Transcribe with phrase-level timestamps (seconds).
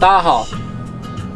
[0.00, 0.46] 大家好，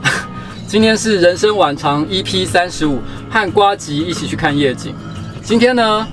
[0.66, 2.98] 今天是人生晚长 EP 三十五，
[3.28, 4.94] 和瓜吉一起去看夜景。
[5.42, 6.06] 今天呢，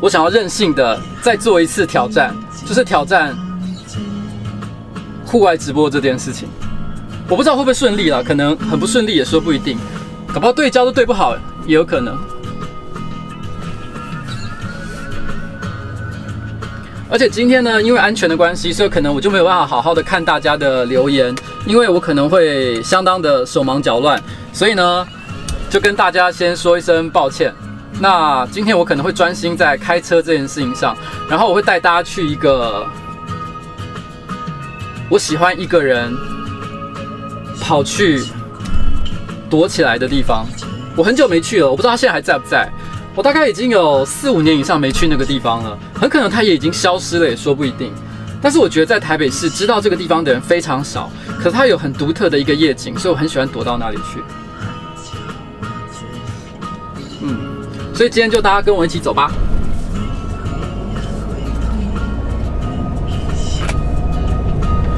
[0.00, 2.32] 我想要任性的再做一次挑战，
[2.64, 3.36] 就是挑战
[5.26, 6.48] 户外直播这件事情。
[7.28, 9.76] 我不知道会不会顺利了，可能很不顺利也说不一定，
[10.32, 11.36] 搞不好对焦都对不好
[11.66, 12.16] 也有可能。
[17.10, 21.34] 而且今天呢，因为安全的关系，所以可能我就没有办法好好的看大家的留言，
[21.66, 25.04] 因为我可能会相当的手忙脚乱，所以呢，
[25.68, 27.52] 就跟大家先说一声抱歉。
[27.98, 30.96] 那今天我可能会专心在开车这件事情上，
[31.28, 32.86] 然后我会带大家去一个
[35.08, 36.16] 我喜欢一个人
[37.60, 38.22] 跑去
[39.50, 40.46] 躲起来的地方。
[40.96, 42.72] 我很久没去了，我不知道他现在还在不在。
[43.16, 47.92] 我大概已经有四五年以上没去那个地方了，很可能它也已经消失了，也说不一定。
[48.40, 54.22] 但是我觉得在台北市知道这个地方的人非常少，可是它有很独特的一个夜景，所以我很喜欢躲到那里去。
[57.20, 57.36] 嗯，
[57.92, 59.30] 所以今天就大家跟我一起走吧。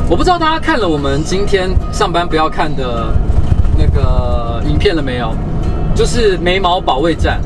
[0.08, 3.12] 我不知道大家看了我们今天上班不要看的
[3.78, 5.34] 那个影片了没有？
[5.96, 7.40] 就是眉毛保卫战。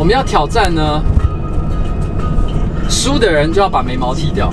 [0.00, 1.02] 我们要挑战呢，
[2.88, 4.50] 输的人就要把眉毛剃掉。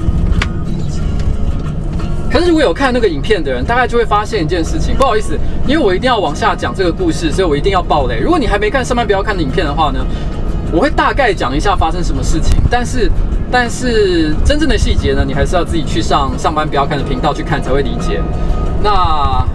[2.29, 4.93] 可是如果有看那个影片的人，大概就会发现一件事情。
[4.93, 8.19] 不好意思，因为我一定要往下讲这个故事，所以我一定要爆雷。
[8.19, 10.05] 如果你还没看上班不要看的影片的话呢，
[10.69, 12.57] 我会大概讲一下发生什么事情。
[12.69, 13.09] 但是，
[13.49, 18.21] 但是真正的细节呢，你还是要自己去上上班不要看的频道去看才会理解。
[18.83, 19.47] 那。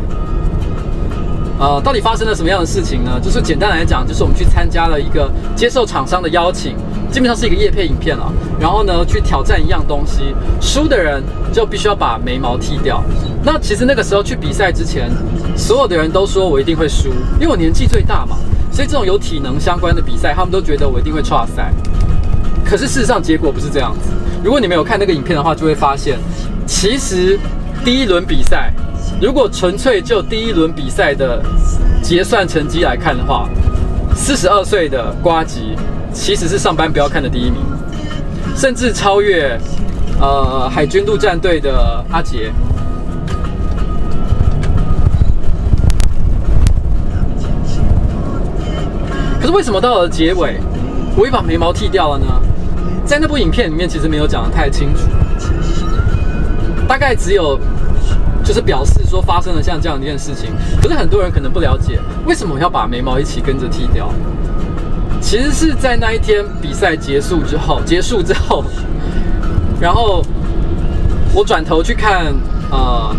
[1.63, 3.21] 呃，到底发生了什么样的事情呢？
[3.23, 6.75] 就是简单来讲，就是我们去参加了一个接受厂商的邀请，
[7.09, 8.33] 基本上是一个叶配影片了。
[8.59, 11.23] 然后呢，去挑战一样东西，输的人
[11.53, 13.01] 就必须要把眉毛剃掉。
[13.45, 15.09] 那其实那个时候去比赛之前，
[15.57, 18.37] 所有的人都说我一定会输，因为我年纪最大嘛。
[18.73, 21.73] 所以这种有体能相关的比赛，他们都觉得我一定会挫赛。
[22.65, 24.11] 可是事实上结果不是这样子。
[24.43, 26.19] 如果你没有看那个影片的话，就会发现，
[26.67, 27.39] 其实
[27.85, 28.73] 第一轮比赛。
[29.21, 31.43] 如果纯粹就第一轮比赛的
[32.03, 33.49] 结算成绩来看的话，
[34.15, 35.77] 四十二岁的瓜吉
[36.13, 37.57] 其实是上班不要看的第一名，
[38.57, 39.59] 甚至超越
[40.21, 42.53] 呃海军陆战队的阿杰。
[49.41, 50.61] 可是为什么到了结尾，
[51.17, 52.27] 我会把眉毛剃掉了呢？
[53.05, 55.03] 在那部影片里面其实没有讲得太清楚，
[56.89, 57.59] 大概只有。
[58.45, 60.51] 就是表示说发生了像这样一件事情，
[60.83, 64.13] 可是很多人可能不了解为什么我要把眉毛一起跟着剃掉。
[65.21, 68.65] 其实是在那一天比赛结束之后，结束之后，
[69.81, 70.25] 然后
[71.33, 72.35] 我转头去看，
[72.73, 73.15] 呃，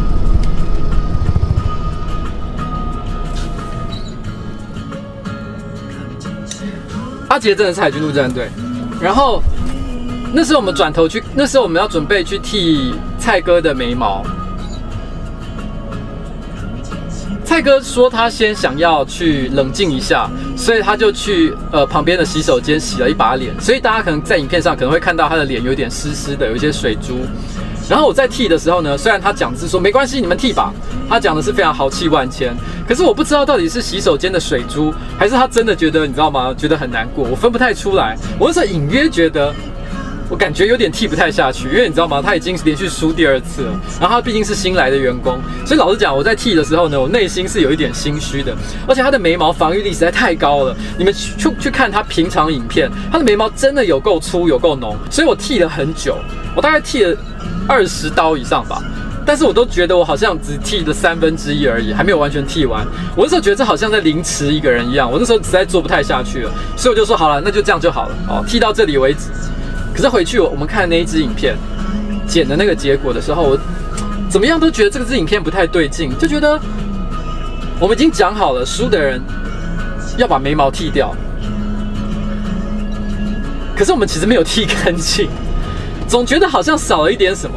[7.30, 8.50] 阿杰真的是海军陆战队，
[9.00, 9.42] 然后
[10.34, 14.22] 那时候我们转头去，那时候我们要准备去剃蔡哥的眉毛。
[17.54, 20.28] 蔡哥说他先想要去冷静一下，
[20.58, 27.20] 所以他就去呃旁边的洗手间洗了一把脸，所以大家可能在影片上可能会看到他的脸有点湿湿的，有一些水珠。
[27.88, 30.74] 然后我在剃的时候呢，虽然他讲的是说没关系，你们剃吧，
[31.08, 32.56] 他讲的是非常豪气万千，
[32.88, 36.52] 可是我不知道到底是洗手间的水珠，还是他真的觉得你知道吗？
[36.58, 38.18] 觉得很难过，我分不太出来。
[38.40, 39.54] 我是隐约觉得。
[40.30, 42.22] 我感觉有点剃不太下去，因为你知道吗？
[42.22, 48.56] 他已经连续输第二次了，然后他毕竟是新来的员工，所以老实讲，我在剃的时候呢，我内心是有一点心虚的。
[48.88, 56.18] 而且他的眉毛防御力实在太高了，你们去去看他平常影片，他的眉毛真的有够粗，有够浓，所以我剃了很久，
[56.56, 57.16] 我大概剃了
[57.68, 58.82] 二十刀以上吧，
[59.26, 62.84] 但是我都觉得我好像只剃了三分之一而已，还没有完全剃完。
[63.16, 69.30] 我那时候觉得这好像在凌迟一个人一样，我那时候实在做不太下去了，所以我就说好了，那就这样就好了，哦，剃到这里为止。
[69.94, 71.56] 可是回去我们看那一支影片
[72.28, 73.60] 剪的那个结果的时候，我
[74.30, 76.60] 怎么样都觉得这个支影片不太对劲，就觉得
[77.80, 79.22] 我们已经讲好了，输的人
[80.18, 81.16] 要把眉毛剃掉，
[83.76, 85.30] 可是我们其实没有剃干净，
[86.08, 87.56] 总觉得好像少了一点什么。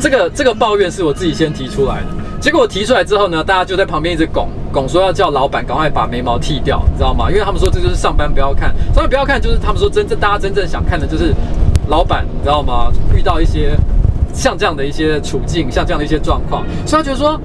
[0.00, 2.06] 这个这个抱怨是我自己先提出来的，
[2.40, 4.50] 结果我提出来之后呢，大家就在旁边一直拱。
[4.74, 7.30] 拱说要叫老板赶快把眉毛剃掉，你知道吗？
[7.30, 11.32] 因为他们说这就是上班不要看，上班不要看就是他们说真正大家真正想看的就是
[11.86, 12.90] 老板，你知道吗？
[13.14, 13.76] 遇到一些
[14.34, 17.40] 像这样的一些处境，像这样的一些状况，所以他觉得说，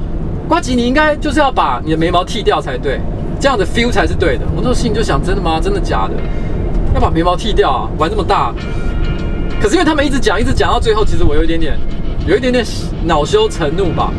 [0.48, 3.00] 瓜吉你应该就是要把你的眉毛剃掉才对，
[3.40, 4.46] 这样的 feel 才是对的。
[4.56, 5.60] 我那时候心里就想，真的吗？
[5.62, 6.16] 真的假的？
[6.96, 7.90] 要把眉毛剃掉啊？
[8.00, 8.52] 玩这么大？
[9.62, 11.78] 可是因为他们一直讲，一直讲到最后，其实我有一点点，
[12.26, 12.66] 有一点点
[13.06, 14.12] 恼羞成怒吧。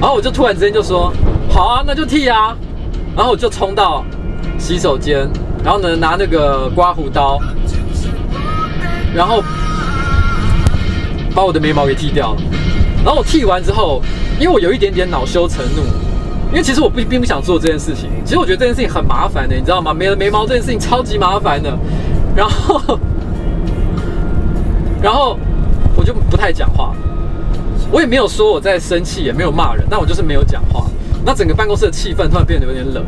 [0.00, 1.12] 然后我就突然之间就说
[1.52, 2.56] ：“好啊，那就剃啊！”
[3.14, 4.02] 然后我就冲到
[4.58, 5.28] 洗手间，
[5.62, 7.38] 然后呢拿那个刮胡刀，
[9.14, 9.44] 然后
[11.34, 12.40] 把我的眉毛给剃掉了。
[13.04, 14.00] 然后我剃完之后，
[14.40, 15.82] 因为我有一点点恼羞成怒，
[16.50, 18.08] 因为其实我并并不想做这件事情。
[18.24, 19.92] 其实我觉得这件事情很麻烦的，你知道吗？
[19.92, 21.76] 没了眉毛这件事情超级麻烦的。
[22.34, 22.98] 然后，
[25.02, 25.38] 然后
[25.94, 26.94] 我就不太讲话。
[27.90, 30.86] 我也没有说我在生气，也没有骂人，但我就是没有讲话。
[31.24, 33.04] 那整个办公室的气氛突然变得有点冷。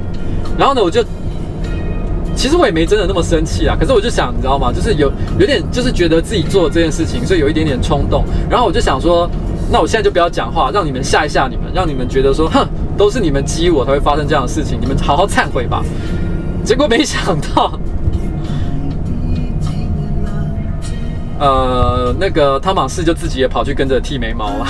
[0.59, 1.05] 然后呢，我就
[2.37, 4.73] 其实我也没真的那么生气啊，可是我就想，你知道吗？
[4.73, 8.25] 就是有有点就是觉得自己做这件事情，所以有一点点冲动。
[8.51, 9.29] 然后我就想说，
[9.71, 12.67] 那我现在就不要讲话，让你们吓一吓你们，让你们觉得说，哼，
[12.97, 15.83] 都是你们激我才会发生这样的事情，你们好好忏悔吧。
[16.65, 17.79] 结果没想到。
[21.37, 24.67] 呃，那个汤马士就自己也跑去跟着剃眉毛了。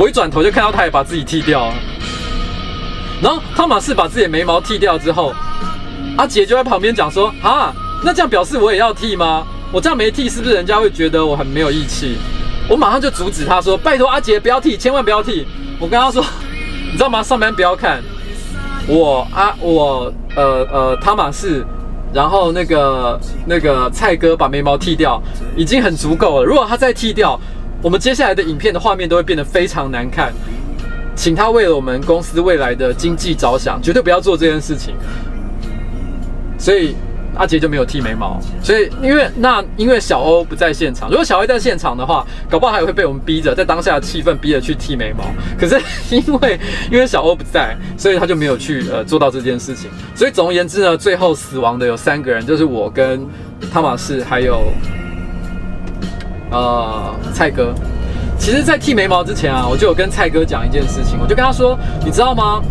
[0.00, 1.74] 我一转头就看到他也把自己剃掉了。
[3.22, 5.34] 然后汤马士把自己的眉毛剃掉之后，
[6.16, 7.70] 阿杰就在旁边讲说：“啊，
[8.02, 9.46] 那这样表示我也要剃吗？
[9.70, 12.16] 我这样没剃，是不是人家会觉得我很没有义气？”
[12.66, 15.46] 我马上就阻止他说：“拜托阿杰不要剃，千万不要剃。”
[15.78, 16.24] 我跟他说
[16.90, 17.22] ：“你知道吗？
[17.22, 18.02] 上班不要看
[18.86, 21.62] 我啊，我呃呃汤马士。”
[22.12, 25.22] 然后那个那个蔡哥把眉毛剃掉，
[25.54, 26.44] 已经很足够了。
[26.44, 27.38] 如果他再剃掉，
[27.82, 30.32] 我们接下来的影片的画面都会变得非常难看。
[31.14, 34.94] 请他为了我们公司未来的经济着想，绝对不要做这件事情。
[36.58, 36.94] 所以。
[37.36, 45.24] 阿杰就没有剃眉毛，所以因为那因为小欧不在现场，如果小欧在现场的话，搞不好还会被我们逼着在当下的气氛逼着去剃眉毛。
[45.56, 45.80] 可是
[46.10, 46.60] 因为
[46.90, 49.88] 因为小欧不在，所以他就没有去呃做到这件事情。
[50.14, 53.24] 所以总而言之呢，最后死亡的有三个人，就是我跟
[53.72, 54.64] 汤玛士还有
[56.50, 57.74] 呃蔡哥。
[58.38, 62.62] 其实，在剃眉毛之前啊，我就有跟蔡哥讲一件事情，我就跟他说，你知道吗？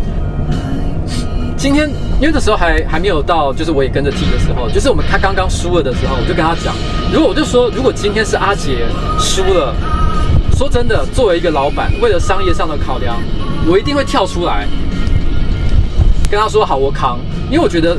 [1.56, 1.88] 今天
[2.20, 6.74] 因为那时候还还没有到，就是我也跟着剃的时候，就是我们他刚刚输了的时候，我就跟他讲，
[7.12, 8.84] 如果我就说，如果今天是阿杰
[9.18, 9.72] 输了，
[10.56, 13.16] 说真的，作为一个老板，为了商业上的考量，
[13.68, 14.66] 我一定会跳出来
[16.28, 17.96] 跟他说好，我扛，因为我觉得。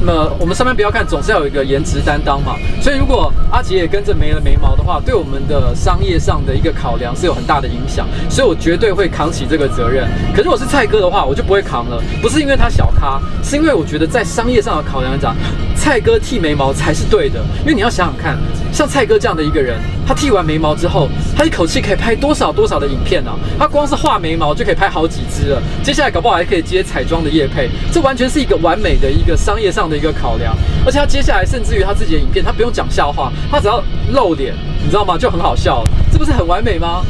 [0.00, 2.54] 那么我们上班不要看，总是要有一个颜值担当嘛。
[2.80, 8.06] 所以如果阿杰也跟着没了眉毛的话，对我们的商业上的一个考量是有很大的影响。
[8.30, 10.08] 所以我绝对会扛起这个责任。
[10.34, 12.02] 可是我是蔡哥的话，我就不会扛了。
[12.22, 15.34] 不是因为他小咖，是因为我觉得在商业上的考量来讲，
[15.74, 17.40] 蔡哥剃眉毛才是对的。
[17.62, 18.38] 因为你要想想看，
[18.72, 19.78] 像蔡哥这样的一个人，
[20.08, 23.30] 他剃完眉毛之后，他一口气可以拍多少多少的影片呢？
[23.58, 25.62] 他光是画眉毛就可以拍好几支了。
[25.82, 33.84] 接下来搞不好还可以接彩妆的业配，这完全是一个完美的一个商业上的一个考量，而且他接下来甚至于他自己的影片，他不用讲笑话，他只要
[34.14, 35.18] 露脸，你知道吗？
[35.18, 37.04] 就很好笑了，这不是很完美吗？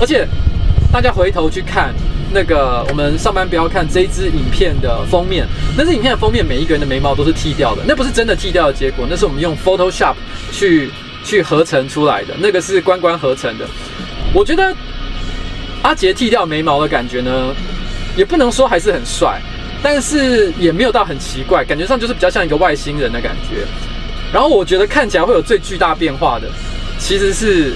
[0.00, 0.24] 而且
[0.92, 1.92] 大家回头去看
[2.32, 5.44] 那个我们上班不要看这一支影片的封面，
[5.76, 10.14] 那支影片的封面每一个人的眉毛都是剃掉的，那不是真的剃掉的结果，那是我们用 Photoshop
[10.52, 10.90] 去
[11.26, 13.66] 去合成出来的，那个是关关合成的。
[14.32, 14.74] 我觉得
[15.82, 17.54] 阿杰剃掉眉毛的感觉呢，
[18.16, 19.38] 也不能说还是很帅。
[19.82, 23.66] 但是也没有到很奇怪，感觉上就是比较像一个外星人的感觉。
[24.32, 26.48] 然后我觉得看起来会有最巨大变化的，
[26.98, 27.74] 其实是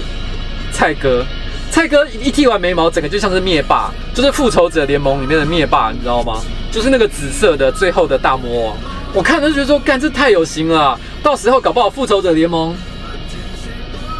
[0.71, 1.23] 蔡哥。
[1.69, 6.41] 蔡哥一剃完眉毛，整个就像是灭霸，就是复仇者联盟里面的灭霸，你知道吗？
[6.69, 8.77] 就是那个紫色的最后的大魔王。
[9.13, 10.99] 我看了就觉得说，干，这太有型了。
[11.23, 12.75] 到时候搞不好复仇者联盟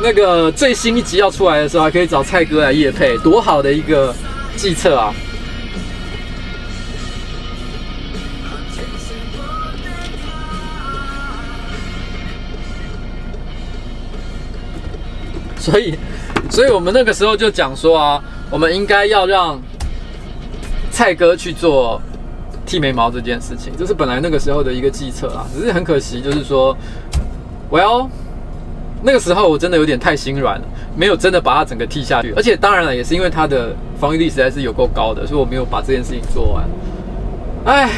[0.03, 4.13] 那个最新一集要出来的时候，还可以找蔡哥来夜配，多好的一个
[4.55, 5.13] 计策啊！
[15.57, 15.95] 所以，
[16.49, 19.61] 所以我们那个时候就讲说啊，我们应该要让
[20.89, 22.01] 蔡哥去做
[22.65, 25.45] 剃眉毛这件事情，这是本来那个时候的一个计策啊。
[25.53, 26.75] 只是很可惜，就是说
[27.69, 28.09] ，Well，
[29.03, 30.65] 那个时候我真的有点太心软了，
[30.95, 32.33] 没有真的把它整个剃下去。
[32.35, 36.63] 而且当然了，也是因为它的防御力实在是有够高的，所以我没有把这件事情做完。
[37.65, 37.89] 唉。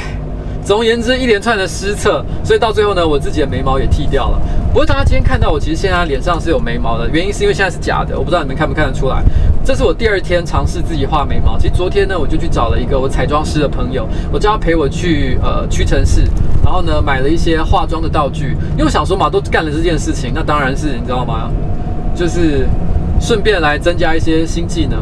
[0.66, 4.40] 总而言之，一连串的失策，所以到最后呢，我自己的眉毛也剃掉了。
[4.70, 9.22] 不过大家今天看到我，其实现在脸上是有眉毛的，原因是因为现在是假的，我不知道你们看不看得出来。
[9.66, 11.58] 这是我第二天尝试自己画眉毛。
[11.58, 16.22] 其实昨天呢，我就去找了一个我彩妆师的朋友，我叫他陪我去呃屈臣氏，
[16.64, 21.50] 然后呢买了一些化妆的道具，因为我想说嘛，都干了这件事情，那当然是你知道吗？
[22.16, 22.68] 就是
[23.20, 25.00] 顺便来增加一些新技能。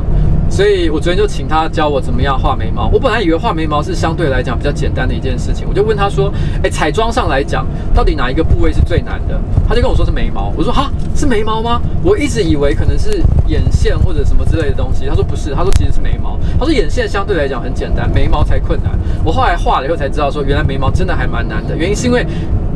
[0.51, 2.89] 所以我昨天就请他教我怎么样画眉毛。
[2.91, 6.29] 我本来以为画眉毛是相对来讲比较简单的一件事情，我就问他说
[6.61, 7.65] ：“哎，彩妆上来讲，
[7.95, 10.51] 到底哪一个部位是最难的？”他就跟我说是眉毛。
[10.57, 11.81] 我说：“哈，是眉毛吗？
[12.03, 16.37] 我一直以为可能是眼线或者什么之类的东西。”他说：“不是，他说其实是眉毛。
[16.59, 18.91] 他说眼线相对来讲很简单，眉毛才困难。”
[19.23, 21.77] 我后来画了以后才知道，说原来眉毛真的还蛮难的。
[21.77, 22.27] 原因是因为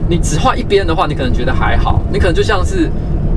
[0.08, 2.90] 你只画一边的话，你可能觉得还好，你可能就像是。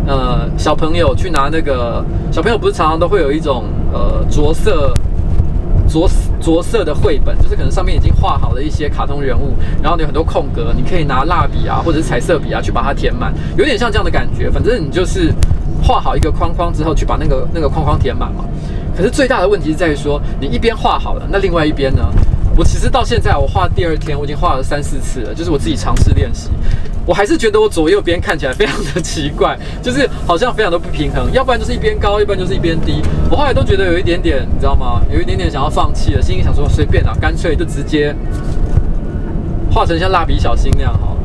[0.08, 4.94] 呃，小朋友去拿那个，小朋友不是常常都会有一种呃着色
[5.86, 6.08] 着
[6.40, 14.50] 着色的绘本，就是可能上面已经画好了一些卡通人物，然后你有很多空格，你可以拿蜡笔啊或者是彩色笔啊去把它填满，有点像这样的感觉。
[14.50, 15.30] 反正你就是
[15.82, 18.44] 画好一个框框之后，去把那个那个框框填满嘛。
[18.96, 22.02] 可是最大的问题是在于说，你一边画好了，那另外一边呢？
[22.58, 26.50] 我其实到现在，我画第二天，我已经画了三四次了，就是我自己尝试练习。
[27.06, 33.00] 我还是觉得我左右边看起来非常的奇怪，就是好像非常的不平衡，要不然就是一边高，要不然就是一边低。
[33.30, 35.00] 我后来都觉得有一点点，你知道吗？
[35.08, 38.12] 有一点点想要放弃了，心里想说随便啦，干脆就直接
[39.70, 41.16] 画成像蜡笔小新那样好。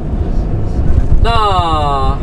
[1.23, 2.15] 那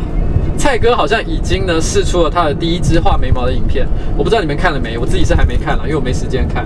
[0.57, 4.97] 蔡哥好像已经呢试出了他的第一支画眉毛的影片，我不知道你们看了没？
[4.97, 6.65] 我自己是还没看了，因为我没时间看。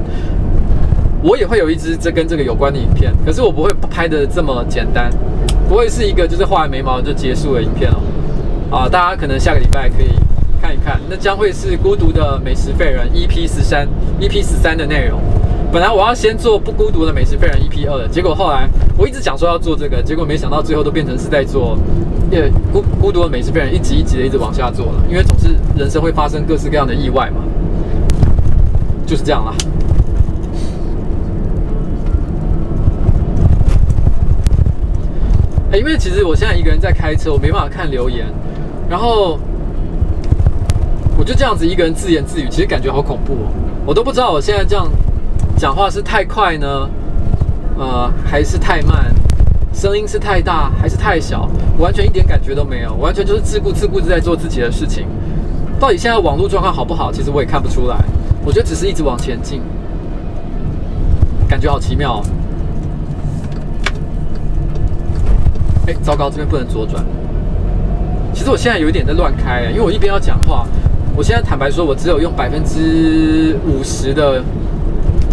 [1.25, 5.10] 我也会有一支这跟这个有关的影片，可是我不会拍的这么简单，
[5.67, 7.98] 不会是一个就是画完眉毛就结束的影片哦。
[8.70, 10.10] 啊，大家可能下个礼拜可以
[10.62, 13.88] 看一看，那将会是孤独的美食废人 EP 十三
[14.22, 15.20] EP 十三的内容。
[15.72, 21.75] 本来我要先做不孤独的美食废人 EP 二的，结果后来我一直讲说要做这个，结果没想到最后都变成是在做，
[22.29, 27.41] 也孤孤独的美食废人一集一集的一直往下做了，因为总是人生会发生各式各样的意外嘛，
[29.08, 29.51] 就是这样啦。
[35.77, 38.25] 因为其实我现在一个人在开车，我没办法看留言，
[38.89, 39.39] 然后
[41.17, 43.51] 我就这样子一个人自言自语，其实感觉好恐怖哦。
[43.86, 44.88] 我都不知道我现在这样
[45.58, 46.89] 讲话是太快呢，
[47.77, 49.13] 呃，还是太慢，
[49.74, 55.05] 声音是太大还是太小，我完全一点感觉都没有，完全就是自顾自顾自在做自己的事情。
[55.79, 57.12] 到底现在网络状况好不好？
[57.12, 57.98] 其实我也看不出来。
[58.46, 59.62] 我觉得只是一直往前进，
[61.50, 62.24] 感觉好奇妙。
[65.87, 67.03] 哎，糟糕，这边不能左转。
[68.33, 70.67] 其实我现在有一点在乱开，因为我一边要讲话，
[71.15, 74.43] 我现在坦白说，我只有用百分之五十的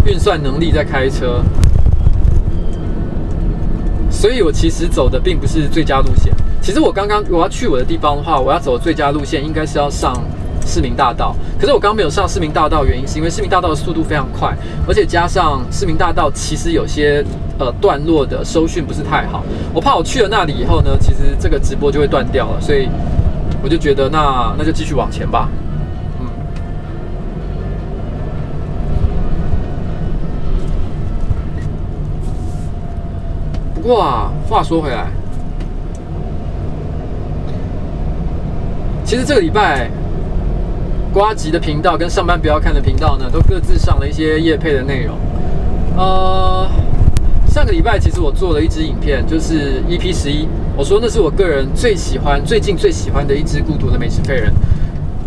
[0.06, 1.42] 运算能力在开车，
[4.11, 6.32] 所以我其实走的并不是最佳路线。
[6.61, 10.14] 其实我刚刚我要去我的地方的话，我要走最佳路线应该是要上。
[10.64, 14.57] 市民大道，可是我刚刚没有上市民大道，原因是因为市民大道的速度非常快，
[14.88, 17.23] 而且加上市民大道其实有些
[17.59, 22.88] 呃段落的收讯不是太好，我怕我去了那里以后呢，其实这个直播就会断掉了，所以
[23.62, 25.49] 我就觉得那那就继续往前吧，
[26.21, 26.26] 嗯。
[33.75, 35.09] 不过啊，话说回来，
[39.04, 39.90] 其实这个礼拜。
[41.12, 45.14] 瓜吉的频道跟上班不要看的频道呢，都各自上了一些夜配的内容。
[45.95, 46.66] 呃，
[47.49, 54.50] 上个礼拜其实我做了一支影片，就是 EP 十一，我说那是我个人最喜欢、最近最喜欢的一支孤独的美食废人。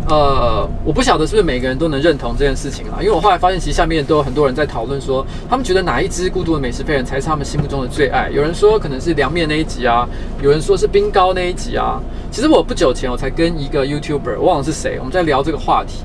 [0.07, 8.29] 呃，我不晓得是不是每个人都能认同这件事情啊，因为我后来发现，其实下面都有很多人在讨论说，他们觉得哪一支孤独的美食废人才是他们心目中的最爱。
[8.29, 10.07] 有人说可能是凉面那一集啊，
[10.43, 11.99] 有人说是冰糕那一集啊。
[12.31, 16.03] 其实我不久前我才跟一个 YouTuber，忘了是谁，我们在聊这个话题，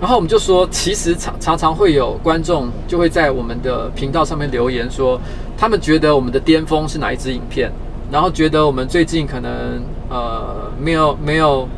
[0.00, 5.20] 然后我们就说，其实常常常会有观众就会在我们的频道上面留言说，
[5.56, 7.70] 他们觉得我们的巅峰是哪一支影片，
[8.10, 11.68] 然后觉得我们最近可能呃没有没有，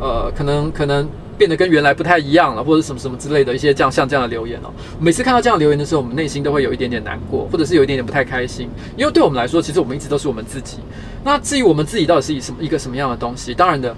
[0.00, 1.08] 呃可能可能。
[1.40, 4.68] 变得跟原来不太一样了，或者什么什么之类的一些这样像这样的留言哦。
[4.98, 8.68] 每次看到这样留言的时候，我们内心都会有一点点难过，或者是有一点点不太开心。
[8.94, 10.76] 因为对我们来说，其实我们一直都是我们自己。
[11.24, 13.96] 那至于我们自己到底是以什么一个什么样的东西，当然的，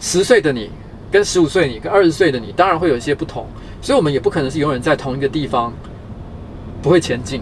[0.00, 0.68] 十岁的你
[1.12, 3.46] 跟十五岁你跟二十岁的你，当然会有一些不同。
[3.80, 5.72] 所以，我们也不可能是永远在同一个地方，
[6.82, 7.40] 不会前进。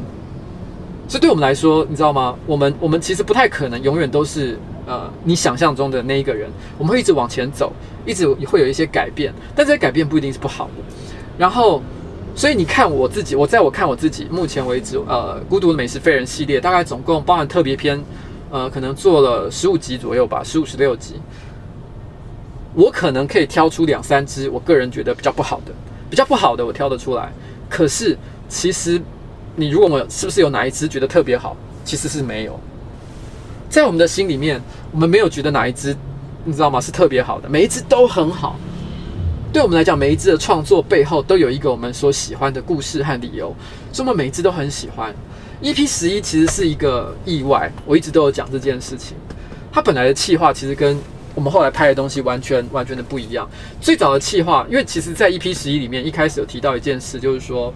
[1.09, 2.37] 所以，对我们来说，你知道吗？
[2.47, 4.59] 我们我们其实不太可能永远都是。
[4.91, 7.73] 呃，你想象中的那一个人，我们会一直往前走，
[8.05, 10.83] 一直会有一些改变，但这些改变不一定是不好的。
[11.39, 11.81] 然后，
[12.35, 18.03] 所以你看我自己，我在我看我自己，目前为止，呃，孤独的美食废人系列大概总共包含特别篇，
[18.51, 21.15] 呃，可能做了十五集左右吧，十五十六集。
[22.75, 25.73] 我可能可以挑出两三支，我个人觉得比较不好的，
[26.11, 27.33] 比较不好的我挑得出来。
[27.69, 28.19] 可是，
[28.49, 29.01] 其实
[29.55, 31.57] 你如果我是不是有哪一支觉得特别好？
[31.85, 32.59] 其实是没有。
[33.71, 34.61] 在我们的心里面，
[34.91, 35.97] 我们没有觉得哪一支，
[36.45, 36.81] 你知道吗？
[36.81, 38.59] 是特别好的，每一支都很好。
[39.53, 43.55] 对我们来讲，每一支的创作背后都有一个我们所喜欢的故事和理由，
[43.93, 45.15] 所以我们每一支都很喜欢。
[45.63, 49.17] EP 十一其实是一个意外，我一直都有讲这件事情。
[49.73, 50.99] 它本来的企划其实跟
[51.35, 53.49] 我们后来拍的东西完全完全的不一样。
[53.81, 57.73] 最早的企划，因为其实在 EP 十一里面一开始有提到一件事，就是说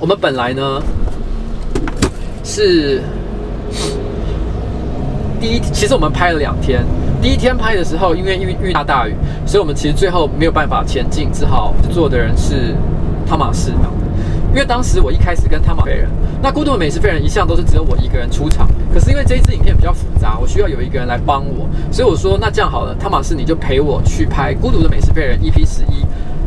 [0.00, 0.82] 我们本来呢
[2.44, 3.02] 是
[5.40, 6.84] 第一，其实我们拍了两天。
[7.20, 9.14] 第一天拍的时候，因为遇遇大大雨，
[9.46, 12.74] 所以我们其实最后没有办法前进，只好做的人是
[13.26, 13.72] 汤玛士。
[14.50, 16.08] 因为当时我一开始跟汤玛飞人，
[16.42, 18.66] 那孤独的美食废人一向都是只有我一个人出场。
[18.92, 26.04] 可是因为这一支影片比较复杂，我需要有一个人来帮我，所以我说那这样好了，汤玛士你就陪我去拍孤独的美食废人 EP 十一。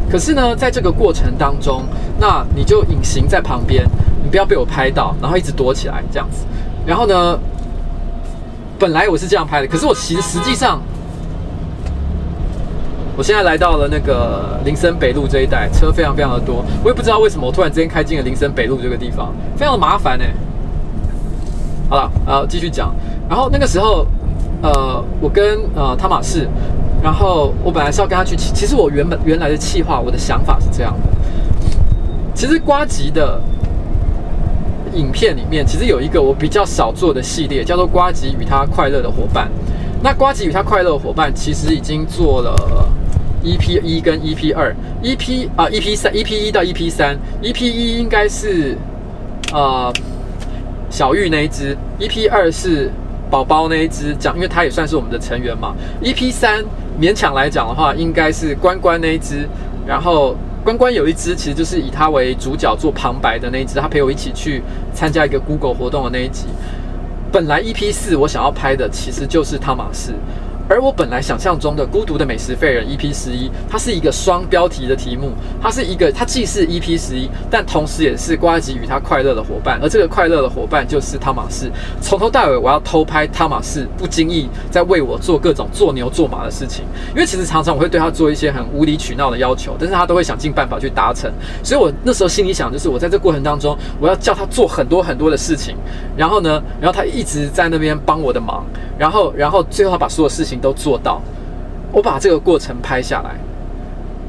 [0.09, 1.83] 可是呢，在这个过程当中，
[2.19, 3.85] 那你就隐形在旁边，
[4.23, 6.45] 你不要被我拍到，然后一直躲起来这样子。
[6.85, 7.39] 然后呢，
[8.79, 10.81] 本来我是这样拍的，可是我其实实际上。
[13.17, 20.23] 我现在来到了那个林森北路这一带，车非常非常的多，我也不知道为什么我突然之间开进了林森北路这个地方，非常的麻烦呢。
[21.89, 22.95] 好了，呃，继续讲。
[23.29, 24.07] 然后那个时候，
[24.63, 26.47] 呃，我跟呃汤马士，
[27.03, 31.09] 然后我本来是要跟他去，其实我原本原来的计划，我的想法是这样的。
[32.33, 33.39] 其实瓜吉的
[34.95, 39.47] 影片里面，其实有一个我比较少做的系列，叫做《呱吉与他快乐的伙伴》。
[40.03, 42.89] 那呱吉与他快乐的伙伴，其实已经做了。
[43.43, 48.77] EP 一跟 EP 二，EP 啊 EP 三，EP 一到 EP 三，EP 一应该是
[49.51, 49.91] 呃
[50.91, 52.91] 小玉那一只，EP 二是
[53.31, 55.73] 宝宝那一只，讲因为他也算是我们的成员嘛。
[56.03, 56.63] EP 三
[56.99, 59.49] 勉强来讲的话，应该是关关那一只，
[59.87, 64.61] 然后关关有一只其实就是以他为主角做旁白的那一只，他陪我一起去
[64.93, 66.45] 参加一个 Google 活动的那一集。
[67.31, 70.13] 本来 EP 四我想要拍的其实就是汤马士。
[70.69, 81.69] 而我本来想象中的《孤独的美食废人》EP 十一，它是一个双标题的题目，它是一个，它既是 EP 十一，但同时也是瓜吉与他快乐的伙伴，而这个快乐的伙伴就是汤玛士。
[81.99, 86.85] 从头到尾，我要偷拍汤玛士，不经意在为我做各种做牛做马的事情。
[87.09, 91.31] 因为其实常常我会对他做一些很无理取闹的要求，但是他都会想尽办法去达成。
[91.63, 95.75] 所以我那时候心里想，就是我在这过程当中，我要叫他做很多很多的事情，
[96.15, 98.65] 然后呢，然后他一直在那边帮我的忙，
[99.01, 100.59] 然后，然后最后他把所有事情。
[100.61, 101.19] 都做到，
[101.91, 103.31] 我把这个过程拍下来，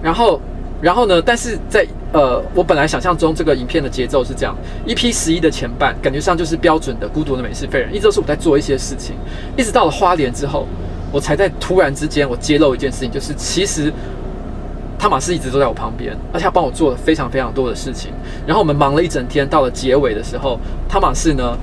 [0.03, 0.41] 然后，
[0.81, 1.21] 然后呢？
[1.21, 4.57] 但是在呃，我本来想象中这个影片的节奏是这样
[4.87, 9.15] ：EP 十一的前半，感觉上就是标准的孤独的美式废人，一直都是我在做一些事情，
[9.59, 10.67] 一直到了花莲之后，
[11.13, 13.93] 我才在突然之间，我揭露一件事情，就是其实
[14.99, 18.11] 汤玛士一直都在我旁边，而且他帮我做了非常非常多的事情。
[18.47, 20.59] 然后我们忙了一整天，到了结尾的时候，
[20.89, 21.55] 汤玛士呢，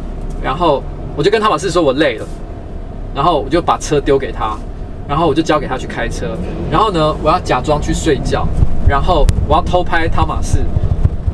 [0.43, 0.83] 然后
[1.15, 2.27] 我就跟汤玛士说我累了。
[3.13, 4.57] 然后我就把车丢给他，
[5.07, 6.37] 然后我就交给他去开车。
[6.71, 8.47] 然后呢，我要假装去睡觉，
[8.87, 10.59] 然后我要偷拍汤马士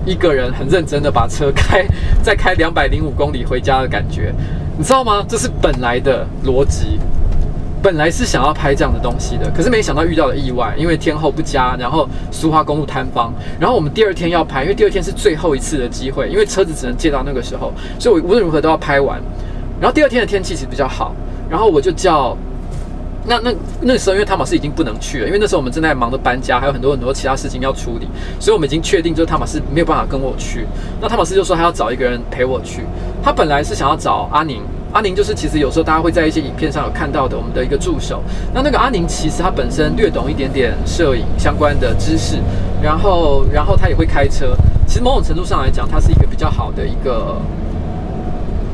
[0.05, 1.85] 一个人很认真的把车开，
[2.23, 4.33] 再开两百零五公里回家的感觉，
[4.77, 5.25] 你知道吗？
[5.27, 6.99] 这是本来的逻辑，
[7.81, 19.19] 本来是想要拍这样的东西的，可是没想到遇到了意外，因为天候不佳，然后苏花公路坍方，然后我们第二天要拍，因为第二天是最后一次的机会，因为车子只能借到那个时候，所以我无论如何都要拍完。
[19.81, 21.13] 然后第二天的天气其实比较好。
[21.49, 22.35] 然后我就叫，
[23.27, 28.07] 那那那时候因为汤马士已经不能去了，因为那时候我们正在忙着搬家，还有很多很多其他事情要处理，
[28.39, 30.65] 所以我们已经确定就是汤马士没有办法跟我去。
[31.01, 32.83] 那汤马士就说他要找一个人陪我去，
[33.23, 38.21] 他本来是想要找阿宁，阿宁就是其实有时候大家会在一些影片上有看到的我们的一个助手。
[38.53, 42.37] 那那个阿宁其实他本身略懂一点点摄影相关的知识，
[42.81, 44.55] 然后然后他也会开车，
[44.87, 47.41] 其实某种程度上来讲，他是一个比较好的一个，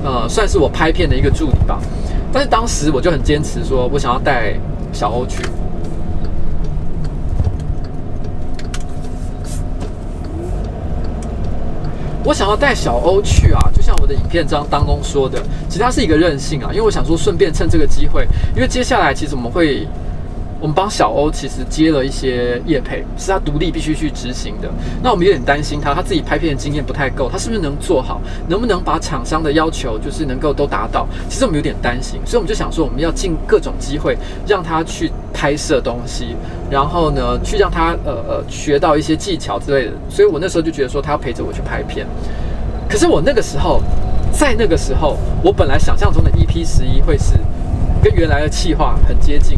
[0.03, 1.79] 呃，算是我拍片的一个助理吧。
[2.33, 4.53] 但是当时我就很坚持，说我想要带
[4.93, 5.43] 小欧去。
[12.23, 19.87] 我想要带小欧去啊，就像我的影片当中说的，其实它是一个任性啊，因为我想说顺便趁这个机会，因为接下来其实我们会。
[20.61, 24.69] 我们帮小欧其实接了一些业配，是他独立必须去执行的。
[25.01, 28.21] 那我们有点担心他，他自己拍片的经验不太够，他是不是能做好？
[28.47, 31.07] 能不能把厂商的要求就是能够都达到？
[31.27, 34.15] 其实我们有点担心，所以我们就想说，我们要尽各种机会
[34.47, 36.35] 让他去拍摄东西，
[36.69, 39.93] 然后呢，去让他呃呃学到一些技巧之类的。
[40.11, 42.05] 所以我那时候就觉得说，他要陪着我去拍片。
[42.87, 43.81] 可是我那个时候，
[44.31, 47.33] 在那个时候，我本来想象中的 EP 十一会是
[48.03, 49.57] 跟原来的企划很接近。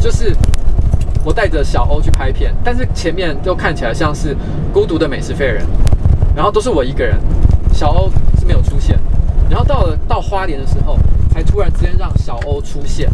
[0.00, 0.34] 就是
[1.24, 4.36] 我带着小欧去拍片，但是前面就看起来像是
[4.72, 5.64] 孤独的美食废人，
[6.34, 7.18] 然后都是我一个人，
[7.72, 8.98] 小欧是没有出现。
[9.48, 10.98] 然后到了到花莲的时候，
[11.30, 13.08] 才突然之间让小欧出现。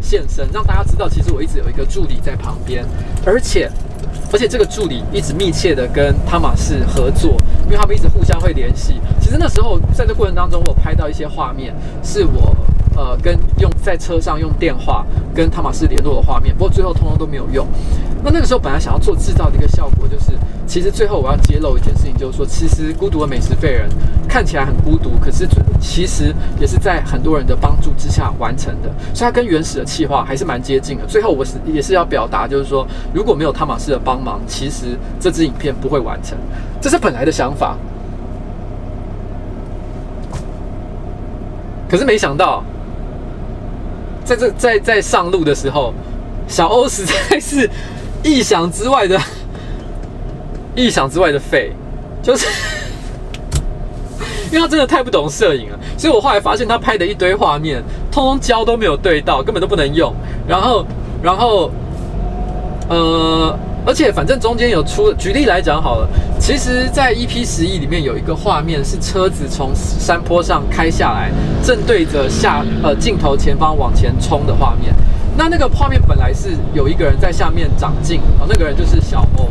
[0.00, 2.84] 现身，让大家知道其实我一直有一个助理在旁边，
[3.24, 3.68] 而且
[4.32, 7.32] 而且这个助理一直密切的跟汤玛士合作，
[7.64, 9.00] 因为他们一直互相会联系。
[9.20, 12.54] 其实那时候在这过程当中，我拍到一些画面，是我。
[12.96, 15.04] 呃，跟用在车上用电话
[15.34, 17.66] 跟汤马士联络的画面，不过最后通通都没有用。
[18.24, 20.32] 那那个时候本来想要做制造的一个效果，就是
[20.66, 23.88] 其实最后我要揭露一件事情，就是说，其实孤独的美食废人
[24.26, 25.46] 看起来很孤独，可是
[25.78, 31.04] 其实也是在很多人的帮助之下完成的，所以它跟原始的企划还是蛮接近的。
[31.06, 36.36] 最后我是也是要表达，就是说，如果没有汤马士的帮忙，其实这支影片不会完成，
[36.80, 37.76] 这是本来的想法。
[41.88, 42.64] 可是没想到。
[44.26, 45.94] 在这在在上路的时候，
[46.48, 47.70] 小欧实在是
[48.24, 49.18] 意想之外的，
[50.74, 51.72] 意想之外的废，
[52.22, 52.46] 就是
[54.50, 60.12] 因为他真的太不懂摄影了，所以我后来发现他拍的一堆画面，通通胶都没有对到，根本都不能用。
[60.46, 60.84] 然后，
[61.22, 61.70] 然后，
[62.88, 63.56] 呃。
[63.86, 66.08] 而且反正中间有出，举例来讲好了，
[66.40, 71.30] 其实，在 EP 十一里面有一个画面是车子从山坡上开下来，
[71.62, 74.92] 正对着下呃镜头前方往前冲的画面。
[75.38, 79.48] 那那个画面本来是有一个人在下面掌镜，哦，那个人就是小欧。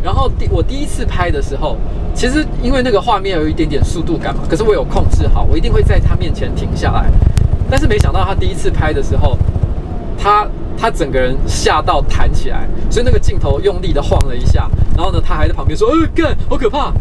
[0.00, 1.76] 然后第我第一次拍的时候，
[2.14, 7.10] 其实因为那个画面有一点点速度感嘛，可是我有控制好，我一定会在他面前停下来。
[7.68, 9.36] 但是没想到他第一次拍的时候，
[10.16, 10.46] 他。
[10.76, 16.92] 他整个人吓到弹起来，所以那个镜头用力的晃了一下，然后呢，他还在旁边说：“呃，干，好可怕！”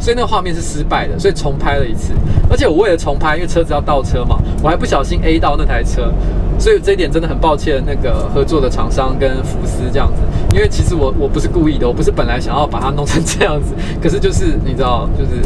[0.00, 2.12] 所以那个画面是失败的，所以重拍了一次。
[2.50, 6.12] 而且我为了重拍，因为车子要倒车嘛，我还不小心 A 到那台车，
[6.58, 10.20] 所以这一点真的很抱歉那个合作的厂商跟福斯这样子，
[10.56, 15.40] 因为其实我我不是故意的，我不是本来想要把它弄成这样子，可是就是你知道，就是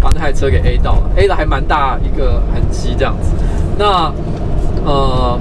[0.00, 3.32] 把那台车给 A 到了，A 了还蛮大一个痕迹这样子。
[3.76, 4.12] 那
[4.84, 5.36] 呃。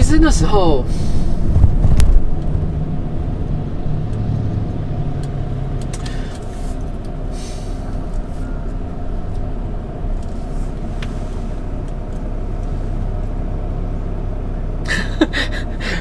[0.00, 0.84] 其实那时候，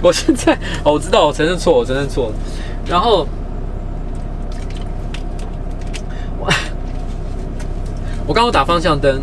[0.03, 2.31] 我现在哦，我知道，我承认错，我承认错。
[2.87, 3.27] 然后
[6.39, 6.47] 我
[8.27, 9.19] 我刚刚打方向灯。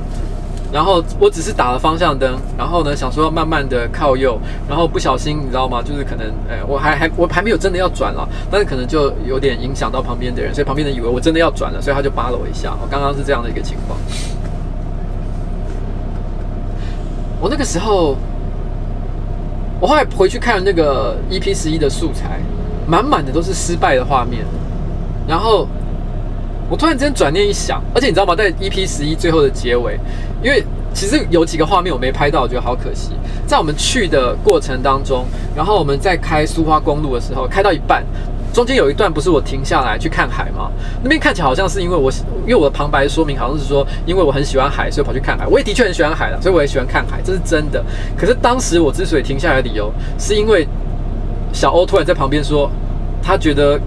[0.74, 4.36] 然后我只是打了方向灯，然后呢，想说要慢慢的靠右，
[4.68, 5.80] 然后不小心，你知道吗？
[5.80, 12.76] 就是可能，哎，我还还我还没有真的要转了，但是可能就有点影响到旁边的人，所以旁边的人以为我真的要转了，所以他就扒了我一下。
[12.82, 13.96] 我刚刚是这样的一个情况。
[17.40, 18.16] 我那个时候，
[19.78, 22.40] 我后来回去看那个 EP 十一的素材，
[22.84, 24.44] 满满的都是失败的画面，
[25.28, 25.68] 然后。
[26.70, 28.34] 我突然之间转念一想，而且你知道吗？
[28.34, 30.00] 在 EP 十一最后的结尾，
[30.44, 33.12] 因为其实有几个画面我没拍到，我觉得好可惜。
[33.46, 35.24] 在我们去的过程当中，
[35.56, 38.04] 然后我们在开苏花公路的时候，开到一半，
[38.52, 40.70] 中间有一段不是我停下来去看海吗？
[41.02, 45.46] 那边看起来好像是因为我，因为我的旁白说明好像是说，因为我很喜欢海，所以跑去看海。
[45.46, 47.82] 我也的确很喜欢海了，所以我也喜欢看海，这是真的。
[48.16, 50.68] 可是当时我之所以停下来的理由，是因为
[51.54, 52.70] 小欧突然在旁边说，
[53.22, 53.80] 他觉得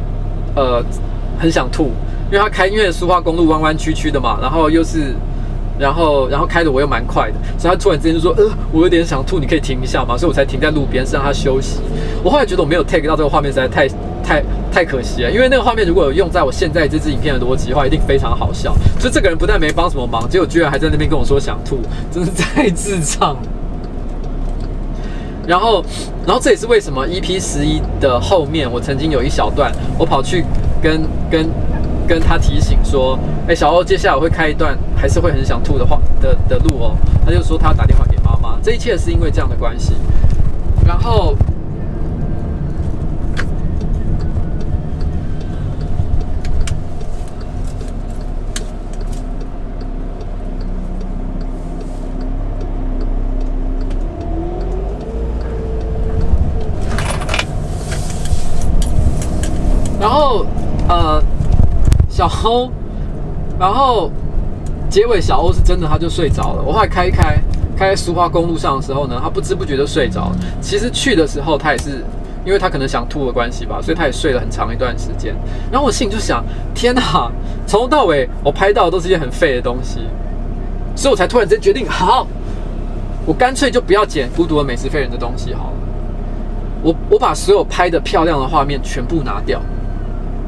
[0.55, 0.83] 呃
[1.39, 1.91] 很想吐。
[2.29, 5.15] 因为他开，因为苏花公路弯弯曲曲的嘛，然后又是，
[5.79, 11.79] 然后然后开的我又蛮快的，所以他突然之间就说，呃，我有点想吐，你可以停一下吗，所以我才停在路边，是让他休息。
[12.23, 13.87] 我后来觉得我没有 take 到这个画面实在太
[14.23, 18.75] 太太可惜了，因为那个画面如果有用在我现在这支影片的逻辑的话，一定非常好笑。
[18.99, 21.79] 就这个人不但没帮什么忙，结果居然还在那边跟我说想吐，
[22.11, 23.37] 真是太智障。
[25.47, 25.85] 然后，
[26.25, 30.43] 然后这也是为什么 EP 十一的后面，我曾经有一小段，我跑去
[30.81, 31.47] 跟跟。
[32.07, 39.93] 跟他提醒说：“哎，小欧，接下来我会开一段还是会很想吐的话的的路哦。”他就说他打电话给妈妈，这一切是因为这样的关系。
[40.85, 41.35] 然后，
[59.99, 60.45] 然后，
[60.87, 61.21] 呃。
[63.59, 64.11] 然后
[64.89, 66.63] 结尾小欧是真的，他就睡着了。
[66.65, 67.37] 我后来开开，
[67.75, 70.37] 开在苏花公路上的时候呢，他不知不觉就睡着了。
[70.61, 72.03] 其实去的时候他也是，
[72.45, 75.35] 因为他可能想吐的关系吧，所以他也睡了很长一段时间。
[75.71, 77.31] 然后我心里就想：天哪，
[77.65, 79.99] 从头到尾我拍到的都是一些很废的东西，
[80.95, 82.27] 所以我才突然间决定，好，
[83.25, 85.73] 我干脆就不要剪《孤独的美食废人》的东西好了。
[86.83, 89.59] 我我把所有拍的漂亮的画面全部拿掉。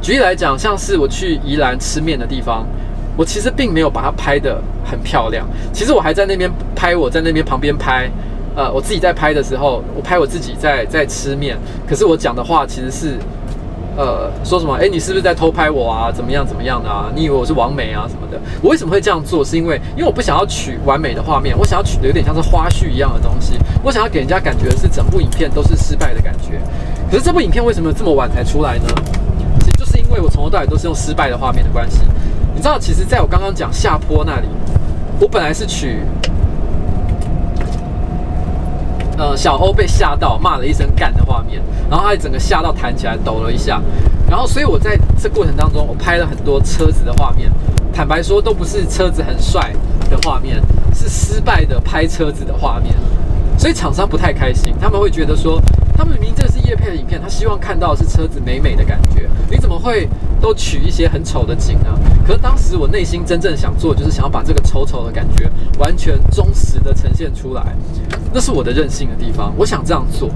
[0.02, 2.66] 举例来讲，像是我去宜兰吃面的地方，
[3.18, 5.46] 我其实并没有把它拍得很漂亮。
[5.74, 8.10] 其实我还在那边拍，我在那边旁边拍，
[8.56, 11.58] 呃，我自己在拍的时候，我拍我自己在在吃面。
[11.88, 13.18] 可是我讲的话其实是，
[13.98, 14.74] 呃，说什么？
[14.76, 16.10] 诶，你是不是在偷拍我啊？
[16.10, 17.12] 怎么样怎么样的啊？
[17.14, 18.40] 你以为我是王美啊什么的？
[18.62, 19.44] 我为什么会这样做？
[19.44, 23.56] 是因为因为我不想要取完美的画面，我想要取的有点像是花絮一样的东西。
[23.84, 26.62] 我想要给人家感觉是整部影片都是失败的感觉。
[27.12, 28.86] 可是这部影片为什么这么晚才出来呢？
[29.90, 32.02] 是因为我从头到尾都是用失败的画面的关系。
[32.54, 34.48] 你知道，其实在我刚刚讲下坡那里，
[35.20, 36.02] 我本来是取，
[39.18, 43.82] 呃，小欧被吓到骂了一声干的画面，然后他整个吓到弹起来抖了一下，
[44.30, 47.50] 然后所以我在这过程当中，我拍了很多车子的画面。
[47.94, 49.74] 坦白说，都不是车子很帅
[50.10, 50.62] 的画面，
[50.94, 52.94] 是失败的拍车子的画面。
[53.58, 55.62] 所以厂商不太开心，他们会觉得说，
[55.98, 60.08] 他们明明这业配的影片，他希望看到的是车子美美的感觉，你怎么会
[60.40, 61.90] 都取一些很丑的景呢？
[62.26, 67.76] 可是当时我内心真正想做，就是想要把这个丑丑的感觉完全忠实的呈现出来，
[68.32, 70.30] 那是我的任性的地方，我想这样做。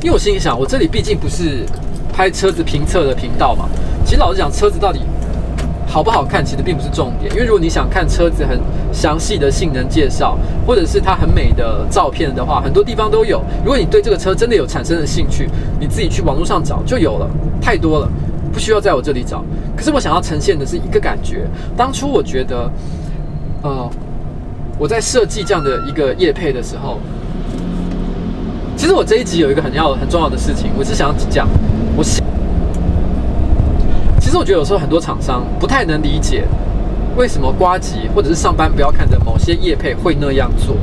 [0.00, 1.64] 因为我心里想，我这里毕竟不是
[2.12, 3.68] 拍车子评测的频道嘛，
[4.04, 5.00] 其实老实讲，车子到底。
[5.90, 8.60] 好不好看其实并不是重点，因为如果你想看车子很
[8.92, 13.42] 详细的性能介绍，或者是它很美的照片的话，很多地方都有。
[13.64, 15.48] 如果你对这个车真的有产生的兴趣，
[15.80, 17.26] 你自己去网络上找就有了，
[17.60, 18.08] 太多了，
[18.52, 19.42] 不需要在我这里找。
[19.74, 21.46] 可是我想要呈现的是一个感觉。
[21.74, 22.70] 当初我觉得，
[23.62, 23.90] 呃，
[24.78, 26.98] 我在设计这样的一个业配的时候，
[28.76, 31.48] 其实我这一集有一个很要很重要的事情，我是想讲，
[31.96, 32.22] 我想。
[34.28, 36.44] 其实我觉得有时候很多厂商不太能理解
[37.16, 40.76] 为什么瓜吉或者是上班不要看的某些业配会那样做。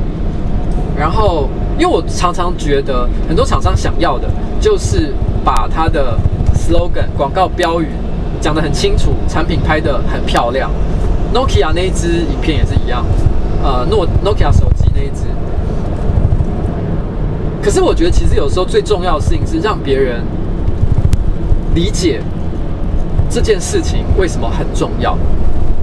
[0.97, 4.27] 然后，因为我常常觉得很多厂商想要的
[4.59, 6.17] 就是把他的
[6.55, 7.89] slogan 广告标语
[8.41, 10.71] 讲得很清楚，产品拍得很漂亮。
[11.31, 13.05] Nokia 那一支影片也是一样，
[13.63, 15.21] 呃，诺 Nokia 手机那一支。
[17.61, 20.23] 可是我觉得其实有时候最重要的事情是让别人
[21.75, 22.23] 理解。
[23.29, 25.17] 这件事情为什么很重要？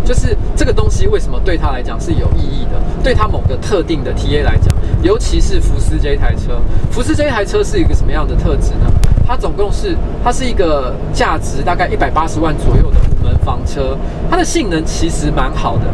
[0.05, 2.70] 就是这个东西为什么对他来讲是有意义的？
[3.05, 8.90] 对他某个特定的 TA 来讲，尤其是福斯这一台车，福斯这一台车是一个什么样的特质呢？
[9.24, 13.96] 它总共是，它是一个价值大概一百八十万左右的五门房车，
[14.28, 15.85] 它的性能其实蛮好的，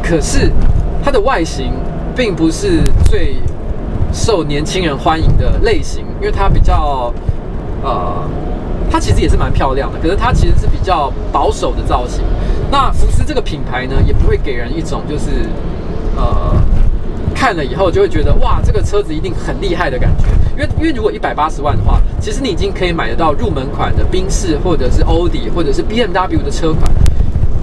[0.00, 0.52] 可是
[1.04, 1.72] 它的外形
[2.14, 3.34] 并不是最
[4.12, 7.12] 受年轻人欢迎的类型，因为它比较
[7.82, 8.22] 呃。
[8.90, 12.24] 它其实也是蛮漂亮的，可是它其实是比较保守的造型。
[12.70, 15.48] 那福斯这个品牌呢，也不会给人一种就是，
[16.16, 16.54] 呃，
[17.34, 20.24] 看了以后就会觉得哇，这个车子一定很厉害的感觉。
[20.56, 26.90] 因为因为如果一百八十万的话，其实你已经可以买得到入门款的宾士或者是欧迪或者是 BMW 的车款。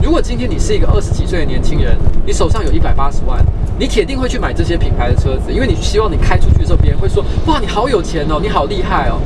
[0.02, 3.44] 如果今天你是一个二十几岁的年轻人，你手上有一百八十万，
[3.78, 9.20] 你铁定会去买这些品牌的车子，因为你希望你开出去的时候，别人会说哇，你好有钱哦，你好厉害哦，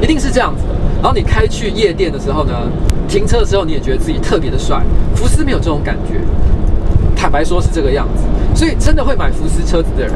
[0.00, 0.77] 一定是这样子的。
[1.00, 2.52] 然后你开去夜店的时候呢，
[3.08, 4.82] 停车的时候你也觉得自己特别的帅。
[5.14, 6.20] 福斯没有这种感觉，
[7.14, 8.24] 坦白说是这个样子。
[8.54, 10.14] 所以真的会买福斯车子的人，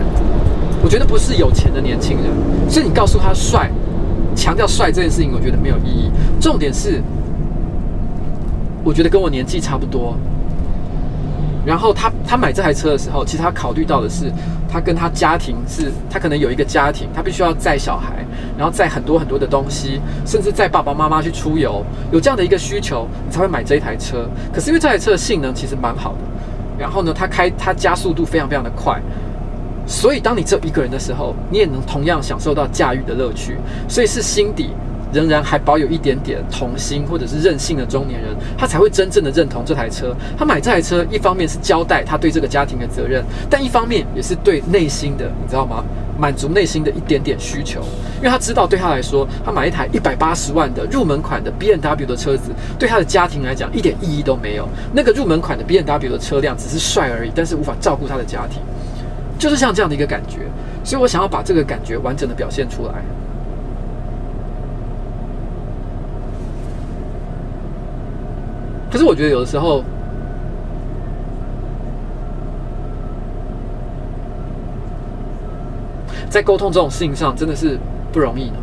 [0.83, 2.27] 我觉得不是有钱的年轻人。
[2.69, 3.71] 所以你告诉他帅，
[4.35, 6.11] 强调帅这件事情，我觉得没有意义。
[6.41, 7.01] 重点是，
[8.83, 10.17] 我觉得跟我年纪差不多。
[11.65, 14.33] 然后他他买这台车的时候，其实他考虑到的是，
[14.69, 18.25] 他跟他家庭是，他可能有一个家庭，他必须要载小孩，
[18.59, 24.29] 然后载很多很多的东西，甚至载爸爸妈妈去出游，有这样的一个需求，你才会买这一台车。
[24.53, 26.19] 可是因为这台车的性能其实蛮好的，
[26.79, 29.01] 然后呢，它开它加速度非常非常的快，
[29.87, 33.57] 所以当你只有一个人的时候，你也能同样享受到驾驭的乐趣，
[33.89, 34.71] 所以是心底。
[35.13, 40.15] 仍然还保有一点点童心或者是任性的中年人，他才会真正的认同这台车。
[40.37, 45.85] 他买这台车，一方面是交代他对这个家庭的责任，但一方面也是对内心的，你知道吗？
[46.19, 47.81] 满足内心的一点点需求。
[48.19, 54.69] 因为他知道，对他来说，他买一台一百八十万的入门款的 BMW 的车子，对他的家庭来讲一点意义都没有。
[54.93, 58.61] 那个入门款的 BMW 的车辆只是帅而已，但是无法照顾他的家庭，
[59.39, 60.39] 就是像这样的一个感觉。
[60.85, 62.95] 所以我想要把这个感觉完整的表现出来。
[68.93, 69.83] 可是我觉得有的时候，
[76.29, 77.79] 在沟通这种事情上，真的是
[78.13, 78.57] 不容易的。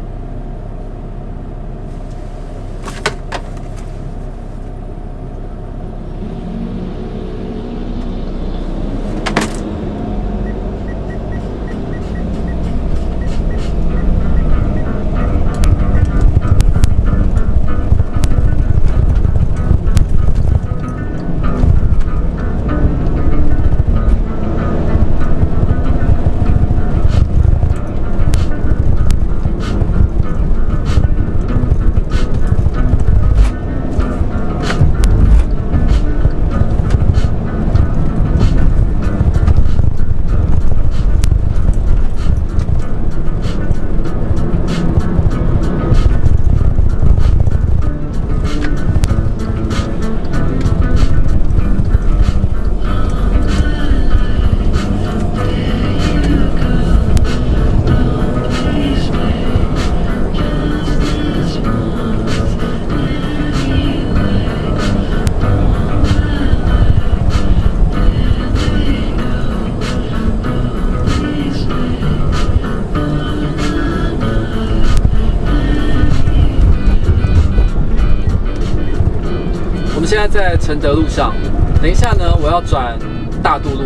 [80.69, 81.33] 承德路上，
[81.81, 82.95] 等一下呢，我要转
[83.41, 83.85] 大渡路。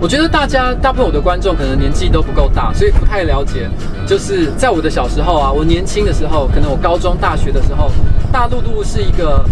[0.00, 3.68] 我觉得大家大部分我的观众可能年纪都不够大，所以不太了解。
[4.06, 7.90] 就是在我的小时候啊，我年轻的时候，可能我高中、大学的时候，
[8.32, 9.44] 大度路是一个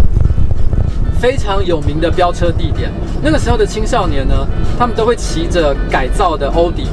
[1.21, 2.91] 非常有名的飙车地点。
[3.23, 4.35] 那个时候的青少年呢，
[4.79, 6.85] 他们都会骑着改造的欧迪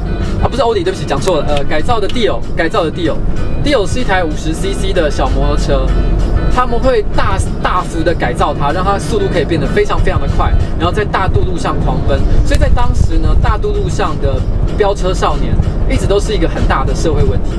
[0.44, 5.88] 啊，不是欧迪，对不起，讲错了，呃，改造的 Dio，改造的 Dio，Dio 是一台五十 CC 的小摩托车。
[6.56, 7.36] 他们会大
[7.74, 12.20] 大幅的改造它，让它速度可以变得非常非常的快，然后在大渡路上狂奔。
[12.46, 14.40] 所以在当时呢，大渡路上的
[14.78, 15.56] 飙车少年
[15.90, 17.58] 一直都是一个很大的社会问题。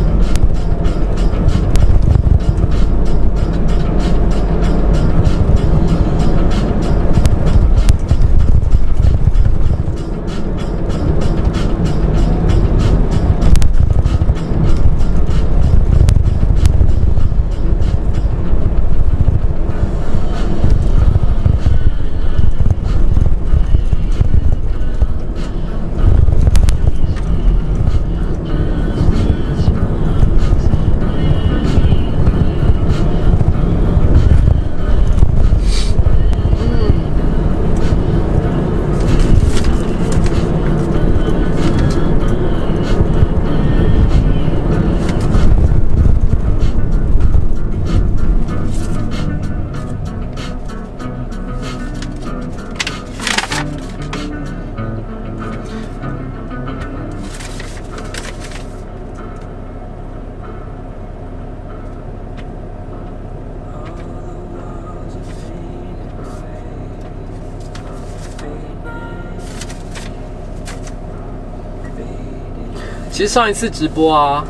[73.27, 74.45] 上一次直播啊，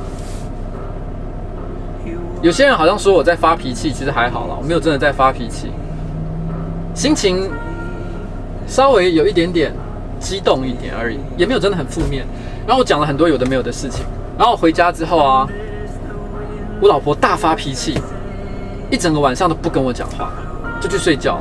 [2.42, 5.70] 有些人好像说我在发脾气，其实还好啦，我没有真的在发脾气，
[6.94, 7.50] 心情
[8.66, 9.72] 稍微有一点点
[10.18, 12.26] 激动一点而已，也没有真的很负面。
[12.66, 14.04] 然后我讲了很多有的没有的事情，
[14.38, 15.48] 然后回家之后啊，
[16.80, 17.98] 我老婆大发脾气，
[18.90, 20.32] 一整个晚上都不跟我讲话，
[20.80, 21.40] 就去睡觉。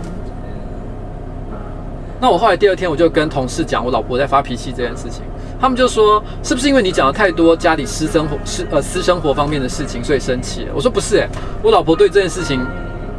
[2.20, 5.24] 那我后来第二天我就跟同事讲我老婆在发脾气这件事情。
[5.64, 11.30] 他们就说：“是不是因为你讲了太多家里私生活、私呃私生活方面的事情，所以生气？”我说：“不是，诶，
[11.61, 12.59] 我老婆对这件事情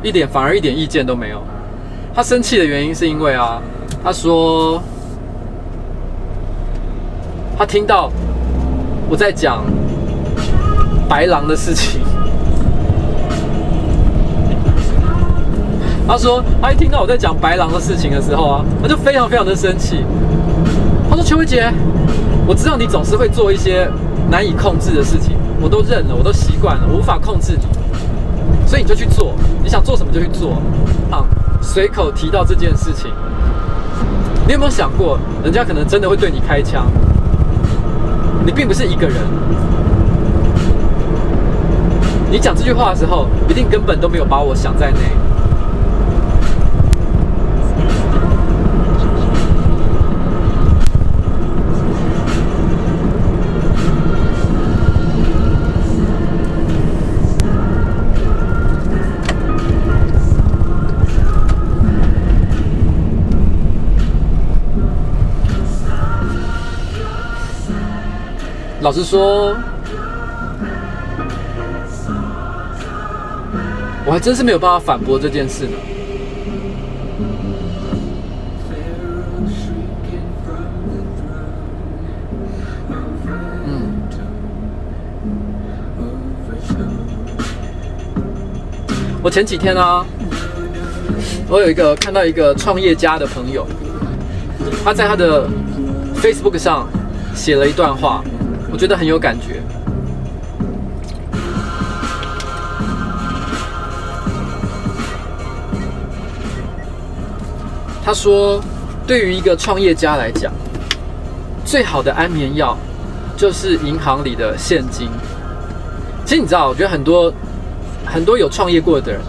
[0.03, 1.43] 一点反而一点意见都没有。
[2.15, 3.63] 她生气的原因是因为啊，
[4.05, 4.79] 她说
[7.57, 8.13] 她听到
[9.09, 9.65] 我在讲
[11.09, 12.03] 白狼的事情。
[16.07, 20.05] 她说她一听到我在讲白狼的事情的时候啊，她就非常非常的生气。
[21.09, 21.73] 她说：‘邱维杰。’
[22.47, 23.89] 我知道你总是会做一些
[24.31, 27.67] 难以控制的事情，我都认了，我都习惯了，我无法控制你，
[28.67, 30.61] 所以你就去做，你想做什么就去做。
[31.11, 31.25] 啊，
[31.63, 33.11] 随口提到这件事情，
[34.47, 36.87] 你有没有想过，人家可能真的会对你开枪？
[38.45, 39.17] 你并不是一个人，
[42.31, 44.99] 你讲这句话的时候，一定根本都没有把我想在内。
[68.85, 69.57] 老实说，
[74.05, 75.71] 我还真是没有办法反驳这件事呢。
[89.23, 90.05] 我前几天啊，
[91.49, 93.67] 我有一个看到一个创业家的朋友，
[94.85, 95.49] 他在他的
[96.17, 96.87] Facebook 上
[97.35, 98.23] 写了一段话。
[98.75, 99.63] 我觉得很有感觉。
[108.05, 108.61] 他说
[109.07, 110.53] ：“对于一个创业家来讲，
[111.65, 112.77] 最好的安眠药
[113.37, 115.09] 就是银行里的现金。”
[116.27, 117.33] 其实你知道，我觉得很多
[118.05, 119.21] 很多有创业过的人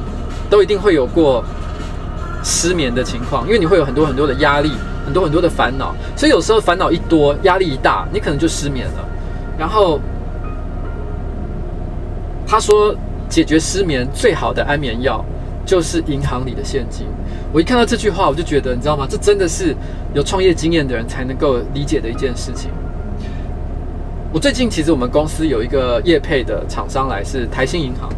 [0.50, 1.44] 都一定会有过
[2.44, 4.72] 失眠的情况，因为你会有很多很多的压力，
[5.06, 9.05] 很多很多的烦恼，所以有时候烦恼一多，压力一大，你可能就失眠了。
[9.58, 10.00] 然后
[12.46, 12.96] 他说，
[13.30, 15.24] 解决失眠最好的安眠药
[15.66, 17.08] 就是银行里的现金。
[17.52, 19.08] 我一看到这句话，我就觉得，你知道吗？
[19.10, 19.76] 这真的是
[20.14, 22.70] 有创业经验的人才能够理解的一件事情。
[24.34, 28.10] 我最近其实我们公司有一个业配的厂商来，是台新银行。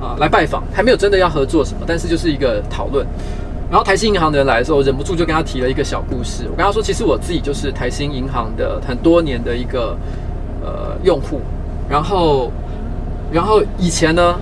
[0.00, 3.06] 啊来拜访，还没有真的要合作什么，但是就是一个讨论。
[3.70, 6.44] 然后台新银行的人来的时候，我忍不住就跟他提了一个小故事。
[6.50, 9.94] 我跟他说，其实我自己就是台新银行的很多年的一个
[10.62, 11.40] 呃用户。
[11.88, 12.50] 然后，
[13.32, 14.34] 然后以前呢，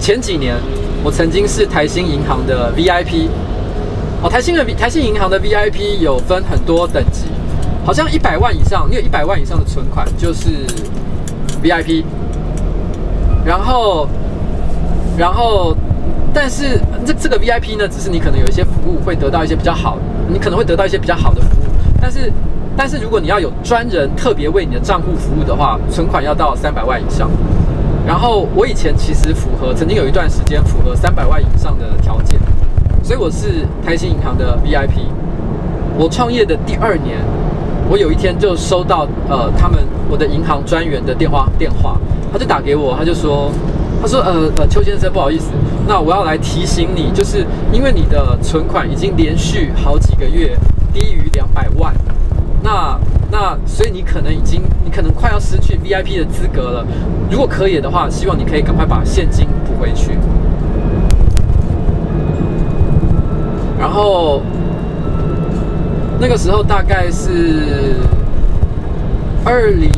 [0.00, 0.56] 前几年
[1.04, 3.28] 我曾经是台新银行的 VIP。
[4.22, 7.26] 哦，台新的台新银行的 VIP 有分很多等级，
[7.84, 10.66] 好像一百万以上，你有一百万以上的存款就是
[11.62, 12.04] VIP。
[13.44, 14.08] 然后，
[15.16, 15.76] 然后。
[16.30, 19.96] 但是这这个 VIP 呢，只是你可能有一些服务会得到一些比较好，
[20.28, 21.64] 你可能会得到一些比较好的服务。
[22.00, 22.30] 但是，
[22.78, 27.28] 但是如果你要有专人特别为你的账户服务的话，存款要到三百万以上。
[28.06, 32.38] 然后我以前其实符合，曾经有一段时间符合三百万以上的条件，
[33.02, 35.10] 所以我是台新银行的 VIP。
[35.98, 37.18] 我创业的第二年，
[37.90, 41.98] 我有一天就收到呃他们我的银行专员的电话电话，
[42.32, 43.50] 他就打给我，他就说。
[44.00, 45.50] 他说：“呃呃，邱先生，不好意思，
[45.88, 50.56] 那我要来提醒你，就是因为你的存款已经连续好几个月
[50.94, 51.92] 低于两百万，
[52.62, 52.98] 那
[53.30, 56.86] 那所以你可能已经，你可能快要失去 VIP 的资格了。
[57.30, 60.12] 如果可以的话，希望你可以赶快把现金补回去。
[63.78, 64.42] 然后
[66.20, 67.96] 那个时候大概是
[69.44, 69.90] 二零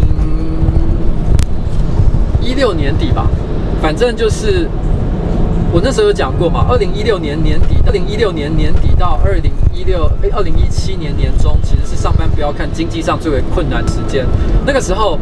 [2.42, 3.26] 一六年底吧。”
[3.80, 4.68] 反正就是
[5.72, 14.26] 我那时候有讲过嘛，二零一六年年底，二零一六年年底到二零一六诶，二零一七年年中，其实是上班不要看经济上最为困难时间。
[14.66, 15.16] 那个时候，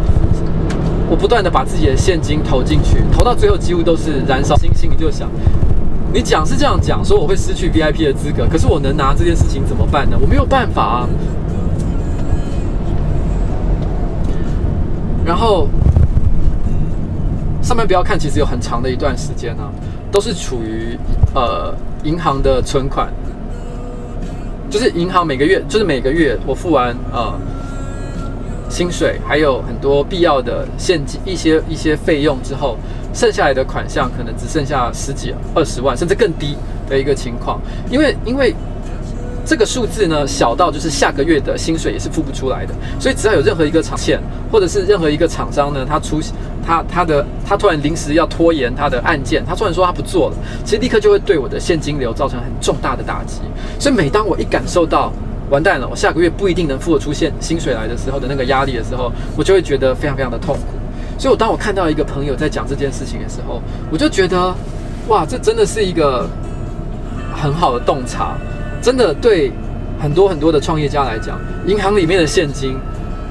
[1.10, 4.56] 我不断的把自己的现金投进去，投到最后几乎都是燃烧。
[4.56, 5.28] 心心里就想，
[6.14, 10.16] 你讲是这样讲，说我会失去 VIP 的资格，可是我能拿这件事情怎么办呢？
[10.18, 11.08] 我没有办法啊。
[15.26, 15.68] 然后。
[17.60, 19.68] 上面不要看，其实有很长的一段时间呢、啊，
[20.10, 20.98] 都是处于
[21.34, 23.08] 呃银行的存款，
[24.70, 27.38] 就是银行每个月，就是每个月我付完呃
[28.70, 32.76] 薪水，还有很多必要的现金一些一些费用之后，
[33.12, 36.56] 剩下来的款项可能只剩下十几二十万，甚至更低
[36.88, 38.54] 的一个情况，因为因为。
[39.46, 44.20] 这个数字呢，小到就是下个月的薪水也是付不出来的，所以只要有任何一个厂欠，
[44.52, 46.20] 或者是任何一个厂商呢，他出
[46.68, 53.40] 他他的他突然临时要拖延他的案件，他突然说他不做了，其实立刻就会对我的现金流造成很重大的打击。
[53.78, 55.10] 所以每当我一感受到
[55.48, 60.76] 完蛋了，我下个月不一定能付得出现薪水来的时候的那个压力的时候，我就会觉得非常非常的痛苦。
[61.18, 64.54] 所以，我当我看到一个朋友在讲这件事情的时候，我就觉得
[65.08, 66.28] 哇，这真的是一个
[67.34, 68.36] 很好的洞察。
[68.82, 69.50] 真的对
[69.98, 72.76] 很多很多的创业家来讲，银行里面的现金，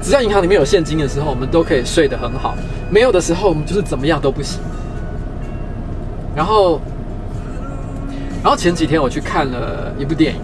[0.02, 2.54] 只要银行里面有现金的时候，我们都可以睡得很好；
[2.90, 4.60] 没有的时候，我们就是怎么样都不行。
[6.34, 6.80] 然后，
[8.42, 10.40] 然后前几天我去看了一部电影，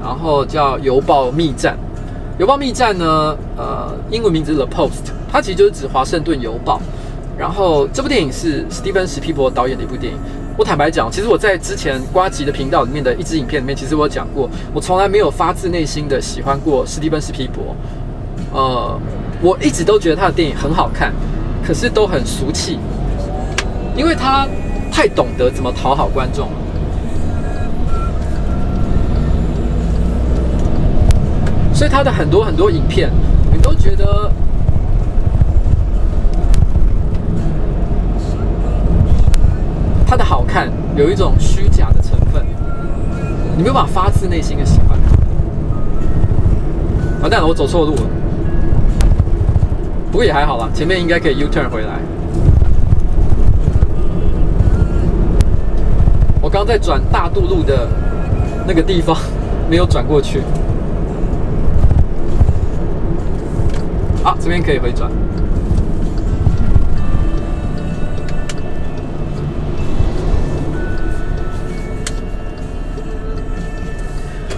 [0.00, 1.74] 然后叫《邮报密战》。
[2.40, 4.90] 《邮报密战》呢，呃，英文名字是《The Post》，
[5.30, 6.80] 它其实就是指华盛顿邮报。
[7.36, 10.18] 然后这部电影是史蒂芬史匹柏导演的一部电影。
[10.56, 17.74] 我坦白讲，其实我在之前瓜吉的频道里面的一支影片里面，其实我讲过，我从来没有发自内心的喜欢过史蒂芬史匹柏。
[18.52, 19.00] 呃，
[19.40, 21.12] 我一直都觉得他的电影很好看，
[21.66, 22.78] 可是都很俗气，
[23.96, 24.46] 因为他
[24.90, 26.54] 太懂得怎么讨好观众了。
[31.74, 33.10] 所以他的很多很多影片，
[33.52, 34.30] 你都觉得。
[40.10, 42.42] 他的好看有一种虚假的成分，
[43.54, 44.98] 你没有办法发自内心的喜欢。
[47.20, 48.00] 完蛋了，我走错路了。
[50.10, 52.00] 不过也还好啦，前面应该可以 U turn 回来。
[56.40, 57.86] 我刚在转大渡路的
[58.66, 59.16] 那个地方
[59.68, 60.42] 没有转过去。
[64.24, 65.10] 好，这边可以回转。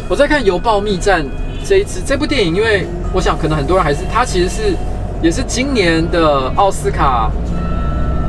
[0.08, 1.22] 我在看《邮报密战》
[1.64, 4.76] 这一次这部电影，因为我想可能很多人还是它其实是
[5.22, 7.30] 也是今年的奥斯卡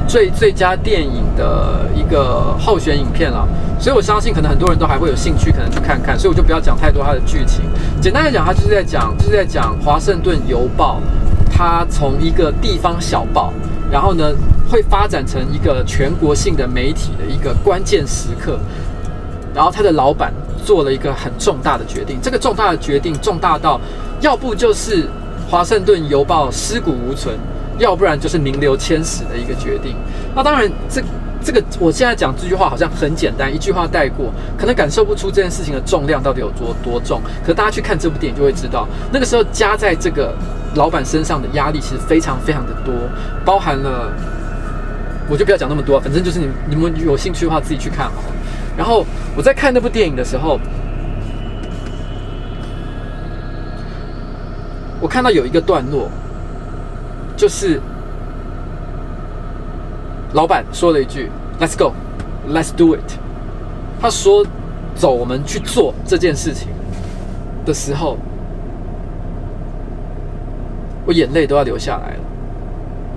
[0.08, 3.48] 最最佳电影的一个候选影片了，
[3.80, 7.62] 所以我相信可能很多人都还会有兴趣，可能去看看，所以我就不要讲太多它的剧情。
[8.02, 11.00] 简单来讲，它就是在讲就是在讲华盛顿邮报，
[11.50, 13.54] 它从一个地方小报，
[13.90, 14.32] 然后呢
[14.70, 18.60] 会发展成一个全国性的媒体的一个关键时刻，
[19.56, 20.34] 然后它的老板。
[20.64, 23.82] 做了一个很重大的决定，这个重大的决定重大到，
[24.22, 25.10] 要不就是
[25.52, 27.36] 华盛顿邮报尸骨无存，
[27.78, 29.94] 要不然就是名留千史的一个决定。
[30.34, 31.04] 那当然，这
[31.44, 37.20] 这个我现在讲这句话好像很简单，一句话带过，可能感受不出这件事情的重量到底有多多重。
[37.46, 40.34] 可大家去看这部电影就会知道，那个时候加在这个
[40.76, 42.94] 老板身上的压力其实非常非常的多，
[43.44, 44.10] 包含了，
[45.30, 48.36] 我就不要讲那么多，反正就是你你们有兴趣的话自己去看好了。
[48.78, 50.58] 然后我在看那部电影的时候，
[55.02, 56.10] 我看到有一个段落，
[57.36, 57.82] 就是。
[60.34, 61.30] 老板说了一句
[61.60, 61.92] ：“Let's go,
[62.50, 63.20] let's do it。”
[64.00, 64.46] 他说
[64.96, 66.70] ：“走，我们去做这件事情。”
[67.68, 68.18] 的时候，
[71.06, 72.20] 我眼泪都要流下来了。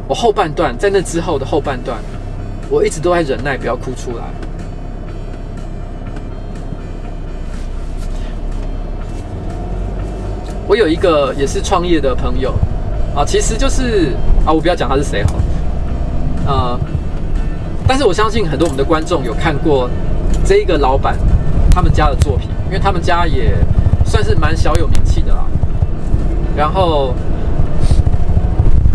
[0.09, 1.99] 我后半段在那之后的后半段，
[2.68, 4.24] 我一直都在忍耐，不要哭出来。
[10.75, 12.53] 我有一个也是创业的朋友
[13.14, 14.09] 啊，其实就是
[14.45, 15.43] 啊，我不要讲他是谁好了，
[16.49, 16.81] 呃。
[17.87, 19.89] 但是我相信很多我们的观众有看过
[20.45, 21.16] 这一个老板
[21.70, 23.57] 他们家的作品，因为他们家也
[24.05, 25.47] 算是蛮小有名气的啦。
[26.57, 27.14] 然后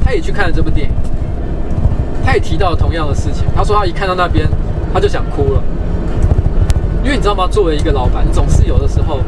[0.03, 0.93] 他也去看了这部电影，
[2.25, 3.45] 他也提到了同样的事情。
[3.55, 4.45] 他说他一看到那边
[4.93, 5.63] 他就想哭了，
[7.05, 7.47] 因为你知道吗？
[7.49, 9.21] 作为一个老板，总是有的时候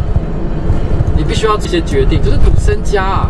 [1.31, 3.29] 必须要这些决定，就是赌身家啊，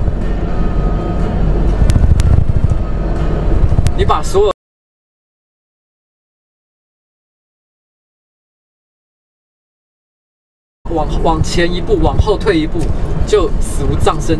[3.96, 4.52] 你把所有。
[10.96, 12.80] 往往前一步，往后退一步，
[13.28, 14.40] 就死无葬身。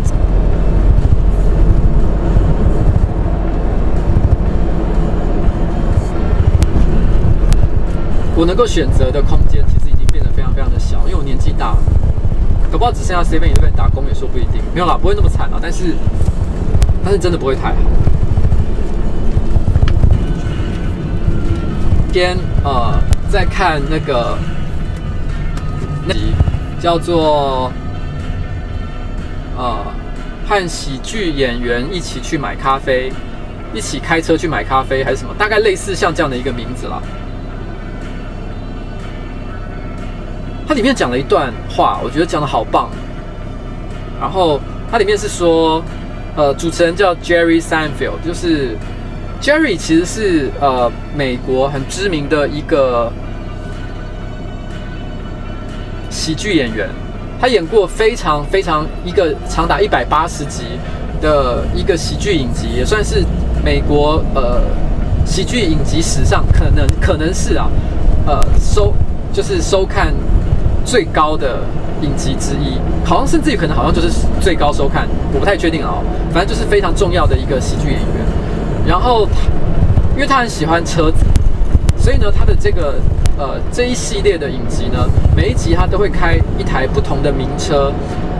[8.36, 11.78] 我能够选择的空间，其实已经变得非常非常的小，因为我年纪大了，
[12.72, 14.62] 搞不好只剩下 seven eleven 打工也说不一定。
[14.74, 15.94] 没有啦，不会那么惨啦，但是，
[17.04, 17.78] 但是真的不会太好。
[22.12, 22.98] 今天呃，
[23.30, 24.38] 在看那个。
[26.04, 26.34] 那集
[26.80, 27.72] 叫做
[29.56, 29.86] 呃，
[30.50, 33.14] 和喜剧演员一起去买咖啡，
[33.72, 35.32] 一起开车去买咖啡，还是什么？
[35.38, 37.00] 大概类似像这样的一个名字啦。
[40.72, 42.90] 它里面讲了一段话，我觉得讲的好棒。
[44.22, 44.58] 然后
[44.90, 45.84] 它里面是说，
[46.34, 48.78] 呃，主持人叫 Jerry Seinfeld，就是
[49.42, 53.12] Jerry 其实是呃美国很知名的一个。
[56.10, 56.88] 喜剧演员，
[57.40, 60.64] 他演过非常非常一个长达一百八十集
[61.22, 63.26] 的一个喜剧影集，也算是
[63.64, 64.62] 美国呃
[65.26, 67.70] 喜剧影集史上可能可能是啊
[68.26, 68.94] 呃收
[69.34, 70.14] 就是收看
[70.86, 71.60] 最高的
[72.02, 74.10] 影集之一，好像甚至于可能好像就是
[74.40, 75.96] 最高收看，我不太确定啊，
[76.34, 78.26] 反正就是非常重要的一个喜剧演员。
[78.88, 79.28] 然后
[80.16, 81.26] 因为他很喜欢车子，
[81.98, 82.96] 所以呢他的这个。
[83.38, 87.92] 呃，这一系列的影集呢，每一集他都会开一台不同的名车，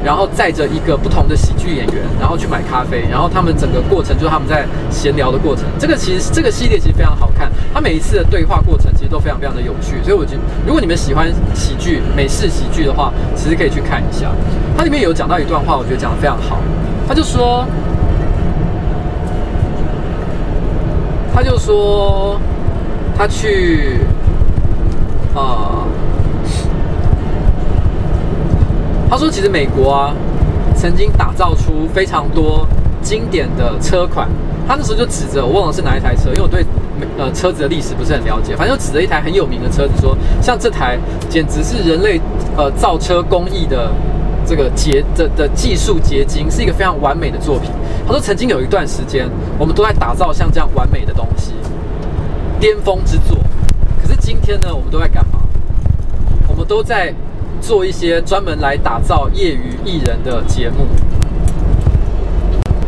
[0.04, 5.66] 然后载着一个不同的喜剧演员，然后去买咖啡，然后他们整个过程就是他们在闲聊的过程。
[5.80, 10.02] 这个其实这个系列其实非常好看，他每一次的对话过程都非常非常的有趣。
[10.02, 14.32] 所以我觉得，如果你们喜欢喜剧、美式喜剧的话，其实可以去看一下。
[14.78, 16.58] 它里面有讲到一段话，我觉得讲的非常好。
[17.08, 17.66] 他就说，
[21.34, 22.40] 他就说，
[23.18, 24.00] 他去。
[25.34, 25.88] 啊、
[29.10, 30.14] 他说，其实美国啊，
[30.76, 32.68] 曾经打造出非常多
[33.02, 34.28] 经典的车款。
[34.68, 36.66] 他那时候就指着，我忘了是哪一台车，因为我对
[37.18, 38.56] 呃车子的历史不是很了解。
[38.56, 40.98] 反正就指着一台很有名的车子说，像这台
[41.30, 42.20] 简直是人类
[42.58, 43.92] 呃造车工艺的
[44.46, 47.70] 这个结的的技术结晶，是一个非常完美的作品。
[48.06, 51.54] 他说，曾经有一段时间，我们都在打造像这样完美的东西，
[52.60, 53.38] 巅峰之作。
[54.02, 55.40] 可是今天呢，我们都在干嘛？
[56.48, 57.14] 我们都在
[57.62, 60.86] 做一些专门来打造业余艺人的节目。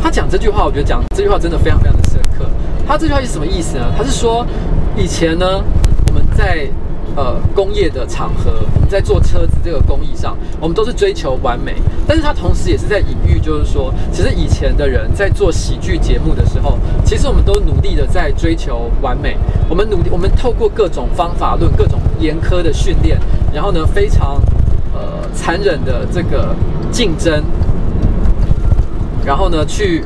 [0.02, 2.03] 他讲这句话，我觉得讲这句话真的非常非常的。
[2.88, 3.86] 他这句话是什么意思呢？
[3.98, 4.46] 他是说，
[4.96, 5.64] 以前呢，
[6.08, 6.68] 我们在。
[7.16, 11.76] 呃，工业的场合，我们在做车子这个工艺上，我们都是追求完美。
[12.08, 19.38] 但是他同时也是在隐喻，就是说，其实以前的人在做喜剧节目的时候，其实我们都努力的在追求完美。
[19.70, 23.20] 我们努力，我们透过各种方法论、各种严苛的训练，
[23.54, 24.42] 然后呢，非常
[24.96, 26.56] 呃残忍的这个
[26.92, 27.44] 竞争，
[29.24, 30.04] 然后呢，去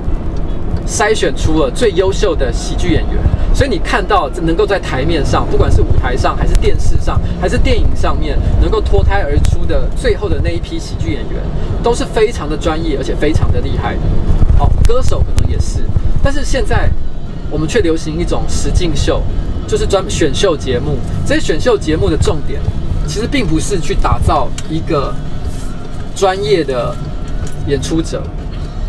[0.88, 3.22] 筛选出了最优秀的喜剧演员。
[3.54, 11.42] 所以你看到这能够在台面上，不管是舞台上，还是电视上，还是电影上面，能够脱胎而出的最后的那一批喜剧演员，
[11.82, 14.02] 都是非常的专业，而且非常的厉害的。
[14.60, 15.80] 好，歌手可能也是，
[16.24, 16.90] 但是现在
[17.50, 19.24] 我们却流行一种实境秀，
[19.68, 20.98] 就是专选秀节目。
[21.26, 22.62] 这些选秀节目的重点，
[23.08, 25.14] 其实并不是去打造一个
[26.16, 26.96] 专业的
[27.66, 28.22] 演出者，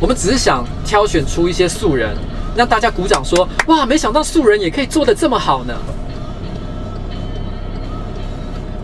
[0.01, 2.15] 我们只是想挑选出一些素人，
[2.57, 5.75] 让大家鼓掌说：“哇，没想到素人也可以做得这么好呢。”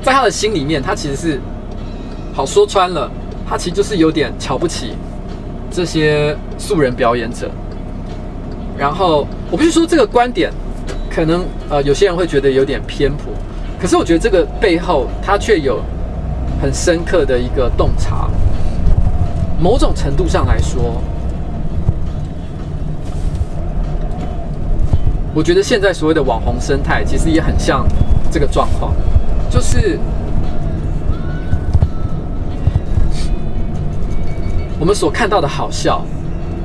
[0.02, 1.40] 在他的心里面，他其实是
[2.34, 3.10] 好说穿了，
[3.48, 4.94] 他其实就是有点瞧不起
[5.70, 7.50] 这些素人表演者。
[8.76, 10.52] 然后我必须说，这个观点
[11.08, 13.32] 可能呃有些人会觉得有点偏颇，
[13.80, 15.80] 可是我觉得这个背后他却有
[16.60, 18.28] 很深刻的一个洞察。
[19.60, 21.00] 某种程度上来说，
[25.34, 27.86] 我觉得现在所谓的网红生态其实也很像
[28.30, 28.94] 这个状况，
[29.50, 29.98] 就是
[34.78, 36.04] 我们所看到的好笑，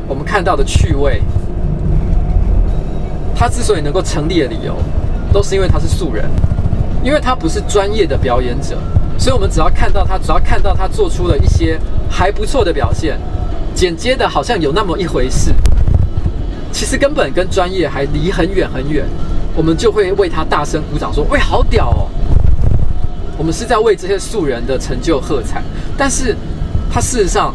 [0.07, 1.21] 我们看到的趣味。
[3.35, 4.75] 他之所以能够成立的理由，
[5.31, 6.29] 都是因为他是素人，
[7.01, 8.77] 因为他不是专业的表演者，
[9.17, 11.79] 所以我们只要看到他，只要看到他做出了一些
[12.09, 13.17] 还不错的表现，
[13.75, 15.53] 剪接的好像有那么一回事，
[16.71, 19.05] 其实根本跟专业还离很远很远，
[19.55, 22.09] 我们就会为他大声鼓掌说：“喂，好屌哦！”
[23.37, 25.63] 我们是在为这些素人的成就喝彩，
[25.97, 26.35] 但是
[26.91, 27.53] 他事实上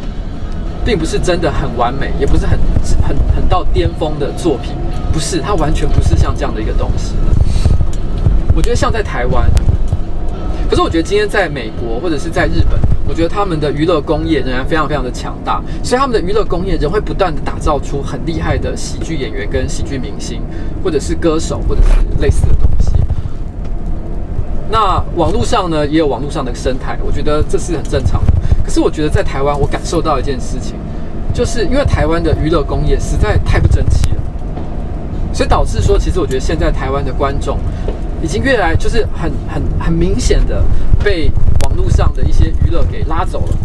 [0.85, 2.59] 并不是真的很完美，也不是很
[3.07, 4.73] 很很到巅峰的作品。
[5.13, 7.15] 不是，它完全不是像这样的一个东西。
[8.57, 9.49] 我觉得像在台湾，
[10.69, 20.41] 可是我觉得今天在美国或者是在日本，我觉得他们的娱乐工业仍然非常非常的强大，所以他们的娱乐工业仍会不断的打造出很厉害的喜剧演员跟喜剧明星，
[20.83, 22.93] 或者是歌手，或者是类似的东西。
[24.71, 28.33] 那网络上呢，也有网络上的生态，我觉得这是很正常的。
[28.65, 30.75] 可是我觉得在台湾，我感受到一件事情，
[31.35, 34.23] 就是因为台湾的娱乐工业实在太不争气了。
[35.35, 37.59] 所以导致说，其实我觉得现在台湾的观众
[38.23, 40.65] 已经越来就是很很很明显的
[41.05, 41.31] 被
[41.65, 43.59] 网络上的一些娱乐给拉走了。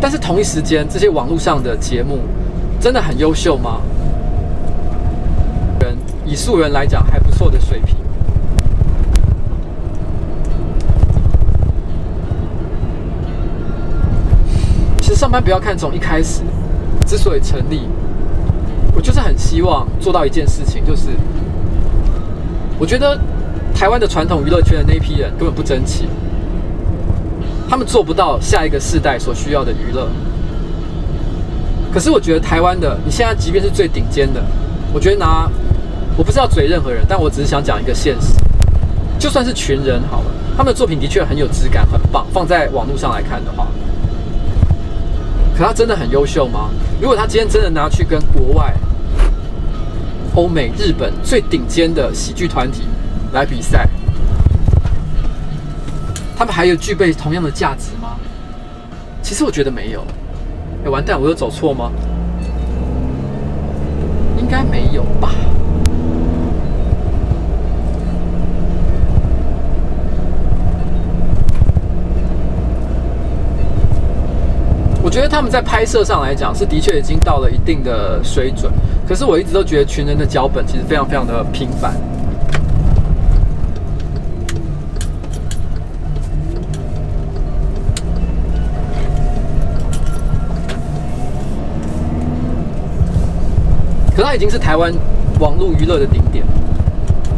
[0.00, 2.18] 但是同一时间，这些网络上的节目
[2.80, 3.80] 真的很优秀吗？
[5.80, 5.96] 人
[6.26, 7.96] 以素人来讲还不错的水平。
[15.00, 16.42] 其实上班不要看从一开始
[17.06, 17.88] 之所以成立。
[18.94, 21.08] 我就是很希望做到一件事情，就是
[22.78, 23.18] 我觉得
[23.82, 26.06] 台湾的传统娱乐圈的那一批人根本不争气，
[27.68, 30.08] 他们做不到下一个世代所需要的娱乐。
[31.92, 34.40] 可是我觉得台湾的，你现在即便是最顶尖的，
[34.94, 35.50] 我觉得拿
[36.16, 38.34] 我不是要嘴任何人，但我只是想讲一个现实，
[39.18, 40.26] 就算是群人好了，
[40.56, 43.66] 他们的作品的确很有质感，很棒，放在网络上来看的话。
[45.58, 46.70] 可他真的很优秀吗？
[47.00, 48.72] 如果他今天真的拿去跟国外、
[50.36, 52.82] 欧美、日本最顶尖的喜剧团体
[53.32, 53.88] 来比赛，
[56.36, 58.16] 他们还有具备同样的价值吗？
[59.22, 60.04] 其实我觉得没有。
[60.84, 61.90] 哎，完蛋，我有走错吗？
[64.36, 65.30] 应该没有吧。
[75.02, 78.70] 我觉得他们在拍摄上来讲是的确已经到了一定的水准，
[79.08, 81.94] 可是我一直都觉得群人的脚本其实非常非常的平凡。
[94.32, 94.90] 可他已经是台湾
[95.40, 96.42] 网络娱乐的顶点，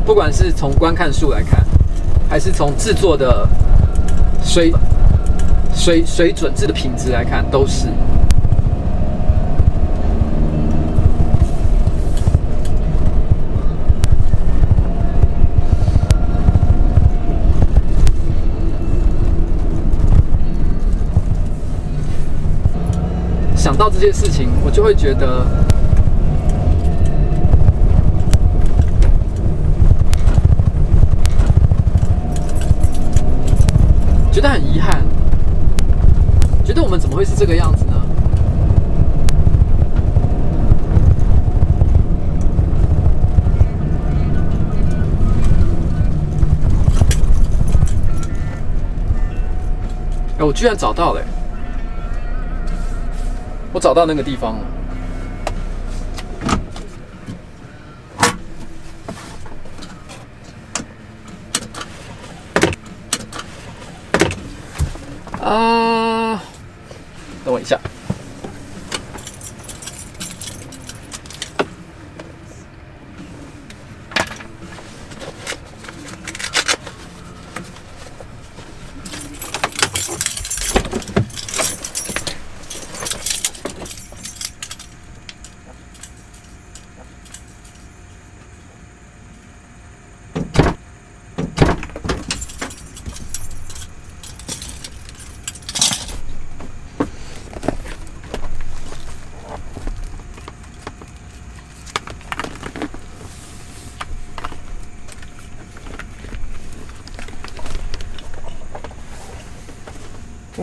[0.07, 1.59] 不管是从观看数来看，
[2.31, 3.49] 还是从制作的
[4.45, 4.73] 水。
[5.75, 7.89] 水水准质的品质来看，都是。
[23.57, 25.45] 想到这些事情，我就会觉得，
[34.35, 35.01] 觉得很遗憾。
[36.65, 37.95] 觉得我们怎么会是这个样子呢？
[50.37, 51.21] 哎，我居然找到了！
[53.73, 54.74] 我找到那个地方了。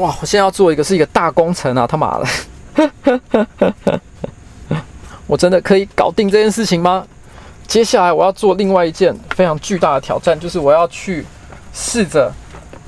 [0.01, 0.17] 哇！
[0.19, 1.85] 我现在要做一个是一个大工程啊！
[1.85, 2.25] 他妈的，
[5.27, 7.05] 我真的可以搞定这件事情吗？
[7.67, 11.23] 接下来我要做另外一件非常巨大的挑战，就是我要去
[11.71, 12.33] 试着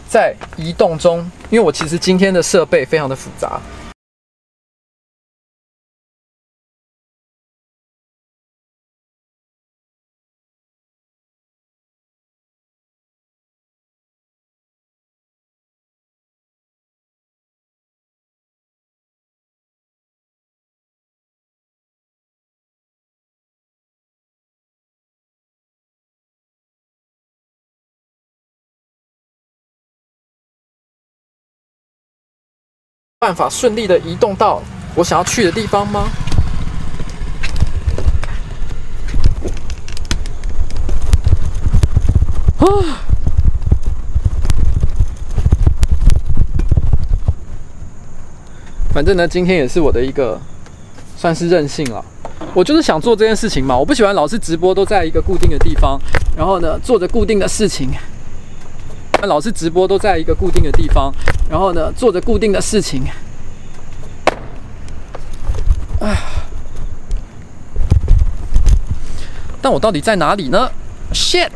[0.09, 3.61] 在移动中，因为我其实今天的设备非常的复杂。
[33.24, 34.61] 办法顺利的移动到
[34.95, 36.09] 我想要去的地方吗？
[42.57, 42.67] 啊！
[48.93, 50.38] 反正呢，今天也是我的一个
[51.15, 52.03] 算是任性了。
[52.53, 55.97] 我就是想做这件事情嘛，我不喜欢老是直播都在一个固定的地方，
[56.36, 57.89] 然后呢，做着固定的事情。
[59.28, 61.13] 老是直播都在一个固定的地方，
[61.49, 63.03] 然后呢，做着固定的事情。
[66.01, 66.17] 哎，
[69.61, 70.69] 但我到底在哪里呢
[71.13, 71.51] ？Shit！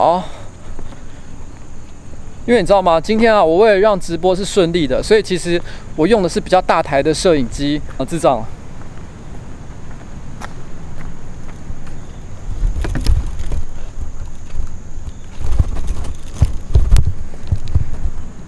[0.00, 0.24] 好，
[2.46, 2.98] 因为你知道吗？
[2.98, 5.60] 今天啊，我为了让直播是顺利的，所以其实
[5.94, 8.42] 我用的是比较大台的摄影机啊，智障。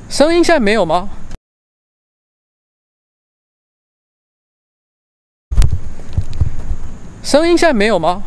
[0.08, 1.10] 声音现在没有吗？
[7.22, 8.22] 声音现在没有吗？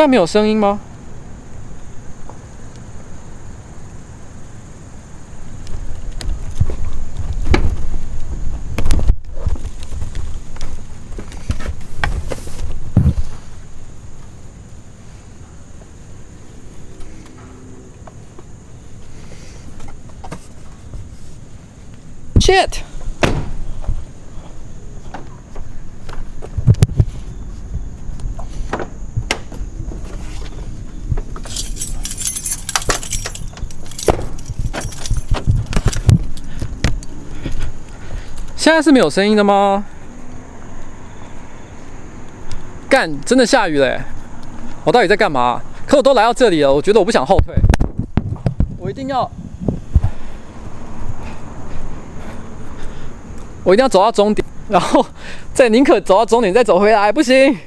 [0.00, 0.80] 现在没有声音吗
[22.38, 22.89] ？Shit！
[38.80, 39.84] 在是没有声音的吗？
[42.88, 44.00] 干，真的下雨了！
[44.84, 45.60] 我到底在干嘛？
[45.86, 47.54] 可我都来到这里了，我觉得我不想后退，
[48.78, 49.30] 我一定要，
[53.64, 55.04] 我一定要走到终点，然后
[55.52, 57.58] 再宁可走到终点再走回来，不行。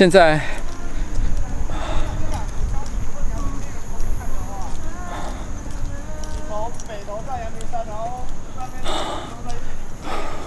[0.00, 0.40] 现在
[6.88, 6.96] 北
[7.38, 7.94] 阳明山，上
[9.44, 9.46] 面，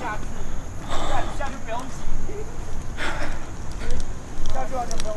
[0.01, 0.21] 下去
[1.37, 1.77] 下去不用
[2.25, 2.29] 挤，
[4.51, 5.13] 下去完全不用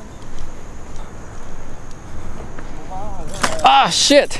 [3.57, 3.64] 挤。
[3.64, 4.32] 啊，shit！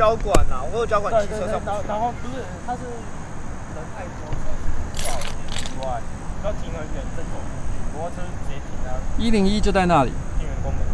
[0.00, 1.60] 交管呐，我有交管汽车上。
[1.62, 4.48] 然后然后不是，他是人太多才
[4.96, 5.28] 不好停
[5.60, 6.00] 之外，
[6.42, 10.12] 要停很远，正走出去，摩托车直接停在一零一就在那里。
[10.38, 10.86] 店员工门口。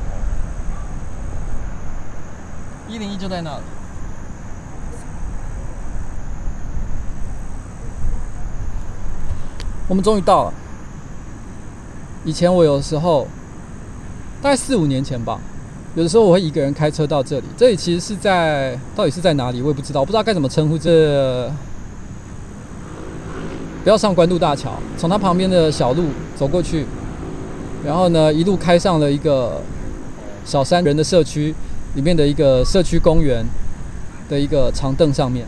[2.89, 3.63] 一零一就在那里。
[9.87, 10.53] 我们终于到了。
[12.25, 13.29] 以前我有时候，
[14.43, 15.39] 大概四五年前吧，
[15.97, 17.45] 有的时候我会一个人开车到这里。
[17.57, 21.51] 这里其实是在，到底是在哪里，我也不知道，我不知道该怎么称呼这。
[23.83, 26.85] 不要上关渡大桥，从它旁边的小路走过去，
[27.83, 29.63] 然后呢，一路开上了一个
[30.45, 31.55] 小山人的社区
[31.95, 33.43] 里面的一个社区公园
[34.29, 35.47] 的一个长凳上面。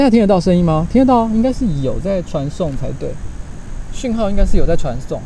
[0.00, 0.86] 现在听得到声音吗？
[0.90, 3.10] 听得到，应该是有在传送才对，
[3.92, 5.20] 讯号应该是有在传送。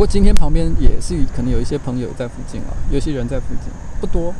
[0.00, 3.70] 不过今天旁边也是可能有一些朋友在附近啊，有些人在附近，
[4.00, 4.32] 不多。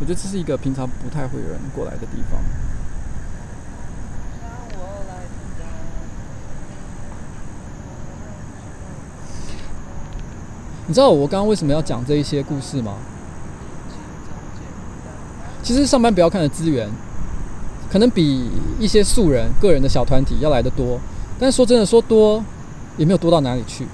[0.00, 2.40] 我觉得这是一个平常不太会有人过来的地方。
[10.86, 12.94] 你知道我刚刚为什么要讲这一些故事吗？
[15.62, 16.88] 其实上班不要看的资源，
[17.92, 20.98] 可能比一些素人个人的小团体要来得多。
[21.38, 22.42] 但是说真的，说多
[22.96, 23.86] 也没有多到哪里去。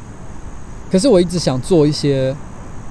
[0.95, 2.33] 可是我一直想做一些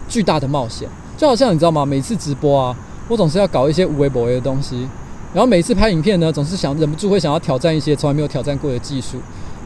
[0.09, 1.85] 巨大的冒险，就好像你知道吗？
[1.85, 2.75] 每次直播啊，
[3.07, 4.85] 我总是要搞一些无微不微的东西，
[5.33, 9.19] 然后每次拍影片呢，总是想忍不住会想要挑战一些从来没有挑战过的技术，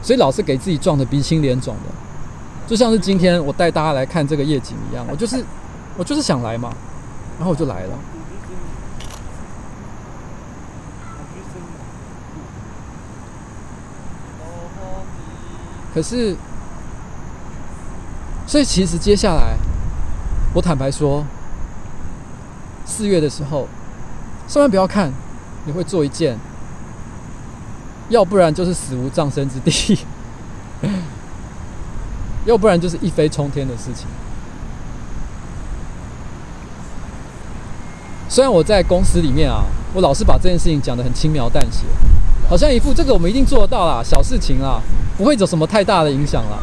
[0.04, 1.90] 所以老是给自己撞得鼻青脸肿的。
[2.68, 5.44] 就像是今天我带大家来看这个夜景一样，我就是
[5.96, 6.72] 我就是想来嘛，
[7.38, 7.98] 然后我就来了。
[15.92, 16.36] 可是。
[18.48, 19.58] 所以其实接下来，
[20.54, 21.22] 我坦白说，
[22.86, 23.68] 四月的时候，
[24.48, 25.12] 千万不要看，
[25.66, 26.38] 你会做一件，
[28.08, 29.98] 要不然就是死无葬身之地，
[32.46, 34.06] 要不然就是一飞冲天的事情。
[38.30, 41.84] 虽然我在公司里面啊，我老是把这件事情讲得很轻描淡写，
[42.48, 44.80] 好像一副这个我们一定做得到啦，小事情啦，
[45.18, 46.58] 不会有什么太大的影响啦。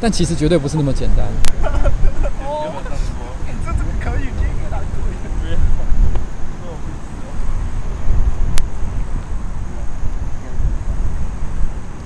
[0.00, 1.26] 但其实绝对不是那么简单。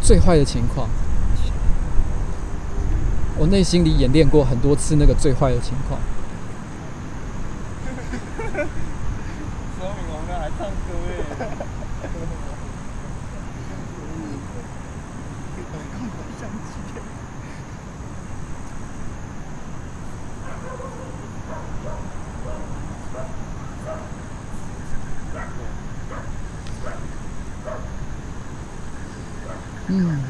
[0.01, 0.89] 最坏的情况，
[3.39, 5.99] 我内心里演练过很多次那个最坏的情况。
[9.79, 11.15] 说明我们还唱歌耶。
[29.95, 30.23] 嗯，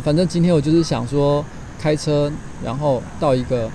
[0.00, 1.44] 反正今天我就是想说，
[1.78, 2.30] 开车
[2.64, 3.70] 然后到一个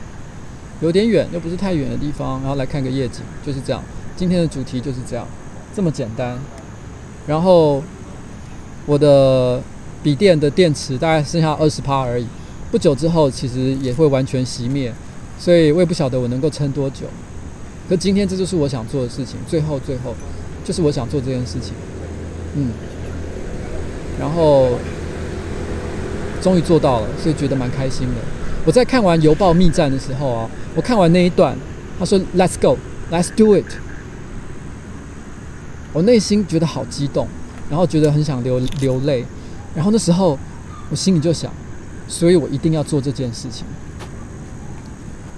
[0.82, 3.84] 有点远又不是太远的地方，然后来看个夜景，就是这样。
[4.16, 5.26] 今天的主题就是这样，
[5.76, 6.38] 这么简单。
[7.28, 7.84] 然后
[8.86, 9.62] 我的
[10.04, 12.26] 笔电的电池大概剩下二十趴而已，
[12.72, 14.94] 不久之后其实也会完全熄灭，
[15.40, 17.06] 所以我也不晓得我能够撑多久。
[17.88, 20.16] 可今天这就是我想做的事情，最后最后
[20.64, 21.74] 就是我想做这件事情，
[22.56, 22.72] 嗯。
[24.20, 24.70] 然后
[26.42, 28.16] 终于做到了，所以觉得蛮开心的。
[28.66, 31.56] 我在看完邮报密战的时候啊，我看完那一段，
[31.98, 32.78] 他说 “Let's go,
[33.12, 33.66] let's do it”，
[35.94, 37.28] 我内心觉得好激动，
[37.70, 39.26] 然后觉得很想流流泪。
[39.76, 40.38] 然后那时候
[40.89, 41.52] 我心里就想，
[42.08, 43.66] 所以我一定要做这件事情。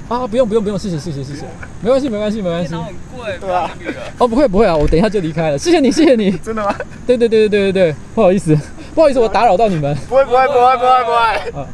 [0.10, 1.46] 啊，不用不用不用，谢谢谢谢谢谢，
[1.82, 2.76] 没关系没关系没关系。
[2.76, 2.84] 很
[3.16, 3.72] 贵，对啊。
[4.18, 5.58] 哦，不会不会啊，我等一下就离开了。
[5.58, 6.32] 谢谢你谢谢你。
[6.40, 6.76] 真的吗？
[7.08, 8.56] 对对对对对对对，不好意思。
[8.94, 9.96] 不好意思，我打扰到你们。
[10.08, 11.18] 不会不会不会不会不会。
[11.62, 11.68] 啊。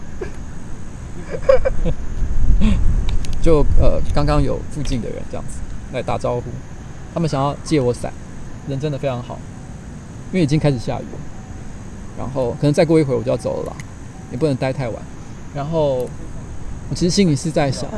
[3.41, 5.59] 就呃，刚刚有附近的人这样子
[5.93, 6.43] 来打招呼，
[7.13, 8.11] 他们想要借我伞，
[8.67, 9.39] 人真的非常好，
[10.31, 11.19] 因为已经开始下雨了，
[12.17, 13.77] 然后可能再过一会儿我就要走了啦，
[14.31, 15.01] 也不能待太晚。
[15.55, 16.09] 然后
[16.89, 17.89] 我其实心里是在想，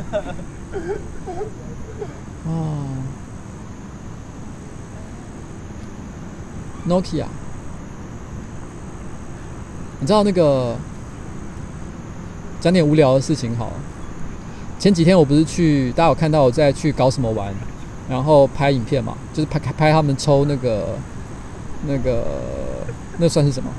[2.46, 2.86] 哦，
[6.88, 7.24] Nokia，
[10.02, 10.76] 你知道那个
[12.60, 13.72] 讲点无聊的事情好了。
[14.76, 17.54] 前几天我不是去，大家有看到我在去搞什么玩，
[18.10, 20.98] 然后拍影片嘛，就是拍拍他们抽那个
[21.86, 22.24] 那个
[23.18, 23.70] 那算是什么？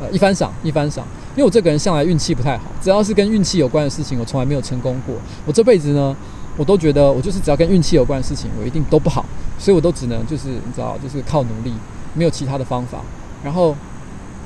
[0.00, 1.06] 呃，一番赏，一番赏。
[1.36, 5.14] 因为我这个人向来运气不太好，只要是跟运气有关的事情，我从来没有成功过。
[5.46, 6.16] 我这辈子呢，
[6.56, 9.24] 我都觉得我就是只要跟运气有关的事情，我一定都不好，
[9.56, 11.72] 所以我都只能就是你知道，就是靠努力，
[12.12, 12.98] 没有其他的方法。
[13.44, 13.76] 然后，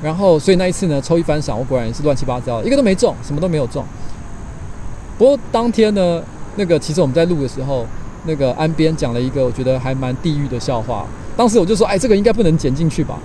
[0.02, 3.84] 然后，所以那一次呢，抽一番赏，我果然是乱七八糟，一个都没中，什么都没有中。
[5.18, 6.22] 不过当天呢，
[6.56, 7.84] 那个其实我们在录的时候，
[8.24, 11.04] 那个安边讲了一个我觉得还蛮地狱的笑话。
[11.36, 13.18] 当时我就说，哎，这个应该不能剪进去吧？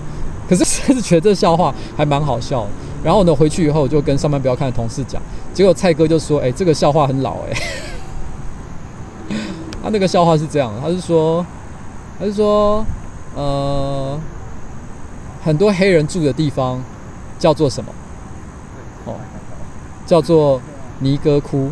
[0.48, 2.66] 可是还是觉得这笑话还蛮好笑。
[3.02, 5.20] 然后呢，回去以后我就跟上班不要看的同事讲，
[5.52, 7.52] 结果蔡哥就说，哎，这个笑话很老哎。
[9.82, 11.44] 他那个笑话是这样，他是说，
[12.18, 12.84] 他是说，
[13.36, 14.18] 呃，
[15.44, 16.82] 很多黑人住的地方
[17.38, 17.92] 叫做什么？
[19.04, 19.14] 哦，
[20.06, 20.60] 叫做。
[21.00, 21.70] 尼哥窟。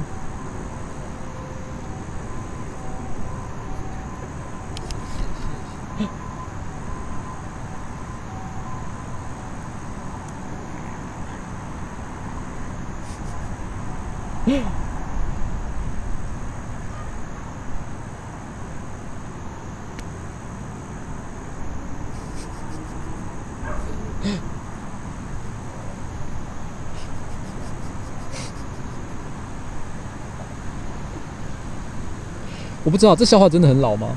[32.93, 34.09] 不知道这笑话真的很老吗？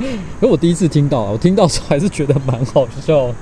[0.40, 3.34] 可我第一次听到，我听到时候还是觉得蛮好笑。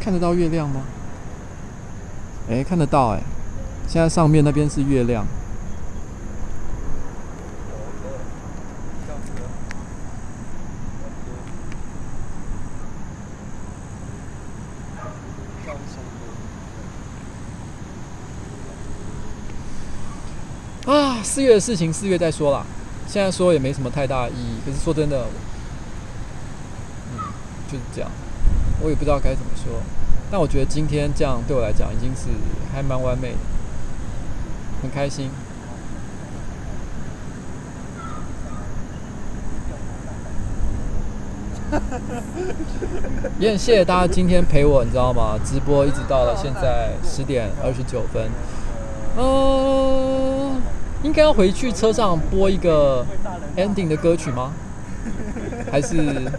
[0.00, 0.82] 看得到月亮吗？
[2.48, 3.20] 哎，看得到哎！
[3.88, 5.26] 现在上面那边是月亮。
[20.86, 22.64] 啊，四月的事情四月再说啦，
[23.08, 24.60] 现在说也没什么太大意义。
[24.64, 25.26] 可是说真的，
[27.12, 27.18] 嗯，
[27.66, 28.08] 就是这样。
[28.82, 29.80] 我也不知道该怎么说，
[30.30, 32.28] 但我觉得今天这样对我来讲已经是
[32.72, 33.38] 还蛮完美的，
[34.82, 35.30] 很开心。
[43.38, 45.36] 也很谢谢大家今天陪我，你知道吗？
[45.44, 48.30] 直播一直到了现在十点二十九分。
[49.18, 50.62] 嗯，
[51.02, 53.04] 应该要回去车上播一个
[53.56, 54.52] ending 的歌曲吗？
[55.72, 56.30] 还是？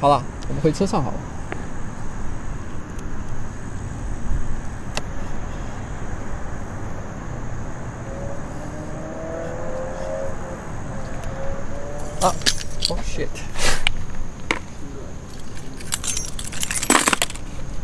[0.00, 1.16] 好了，我们回车上好了。
[12.20, 12.28] 啊
[12.90, 13.28] ，Oh shit！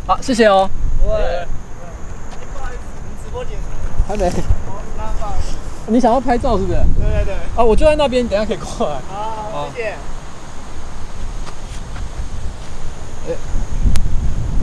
[0.07, 0.69] 好，谢谢哦。
[1.07, 1.47] 喂。
[2.53, 2.79] 不好意思，
[3.09, 3.61] 你直播结束？
[4.07, 4.31] 还没。
[5.87, 6.79] 你想要拍照是不是？
[6.99, 7.35] 对对对。
[7.57, 8.97] 啊，我就在那边，你等下可以过来。
[9.09, 9.95] 好，谢谢。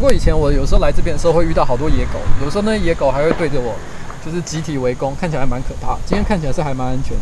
[0.02, 3.76] 不过以前我有时候来这边的时候会遇到好多野狗，有时候那野狗还会对着我，
[4.26, 5.96] 就是集体围攻，看起来蛮可怕。
[6.08, 7.16] 今天看起来是还蛮安全，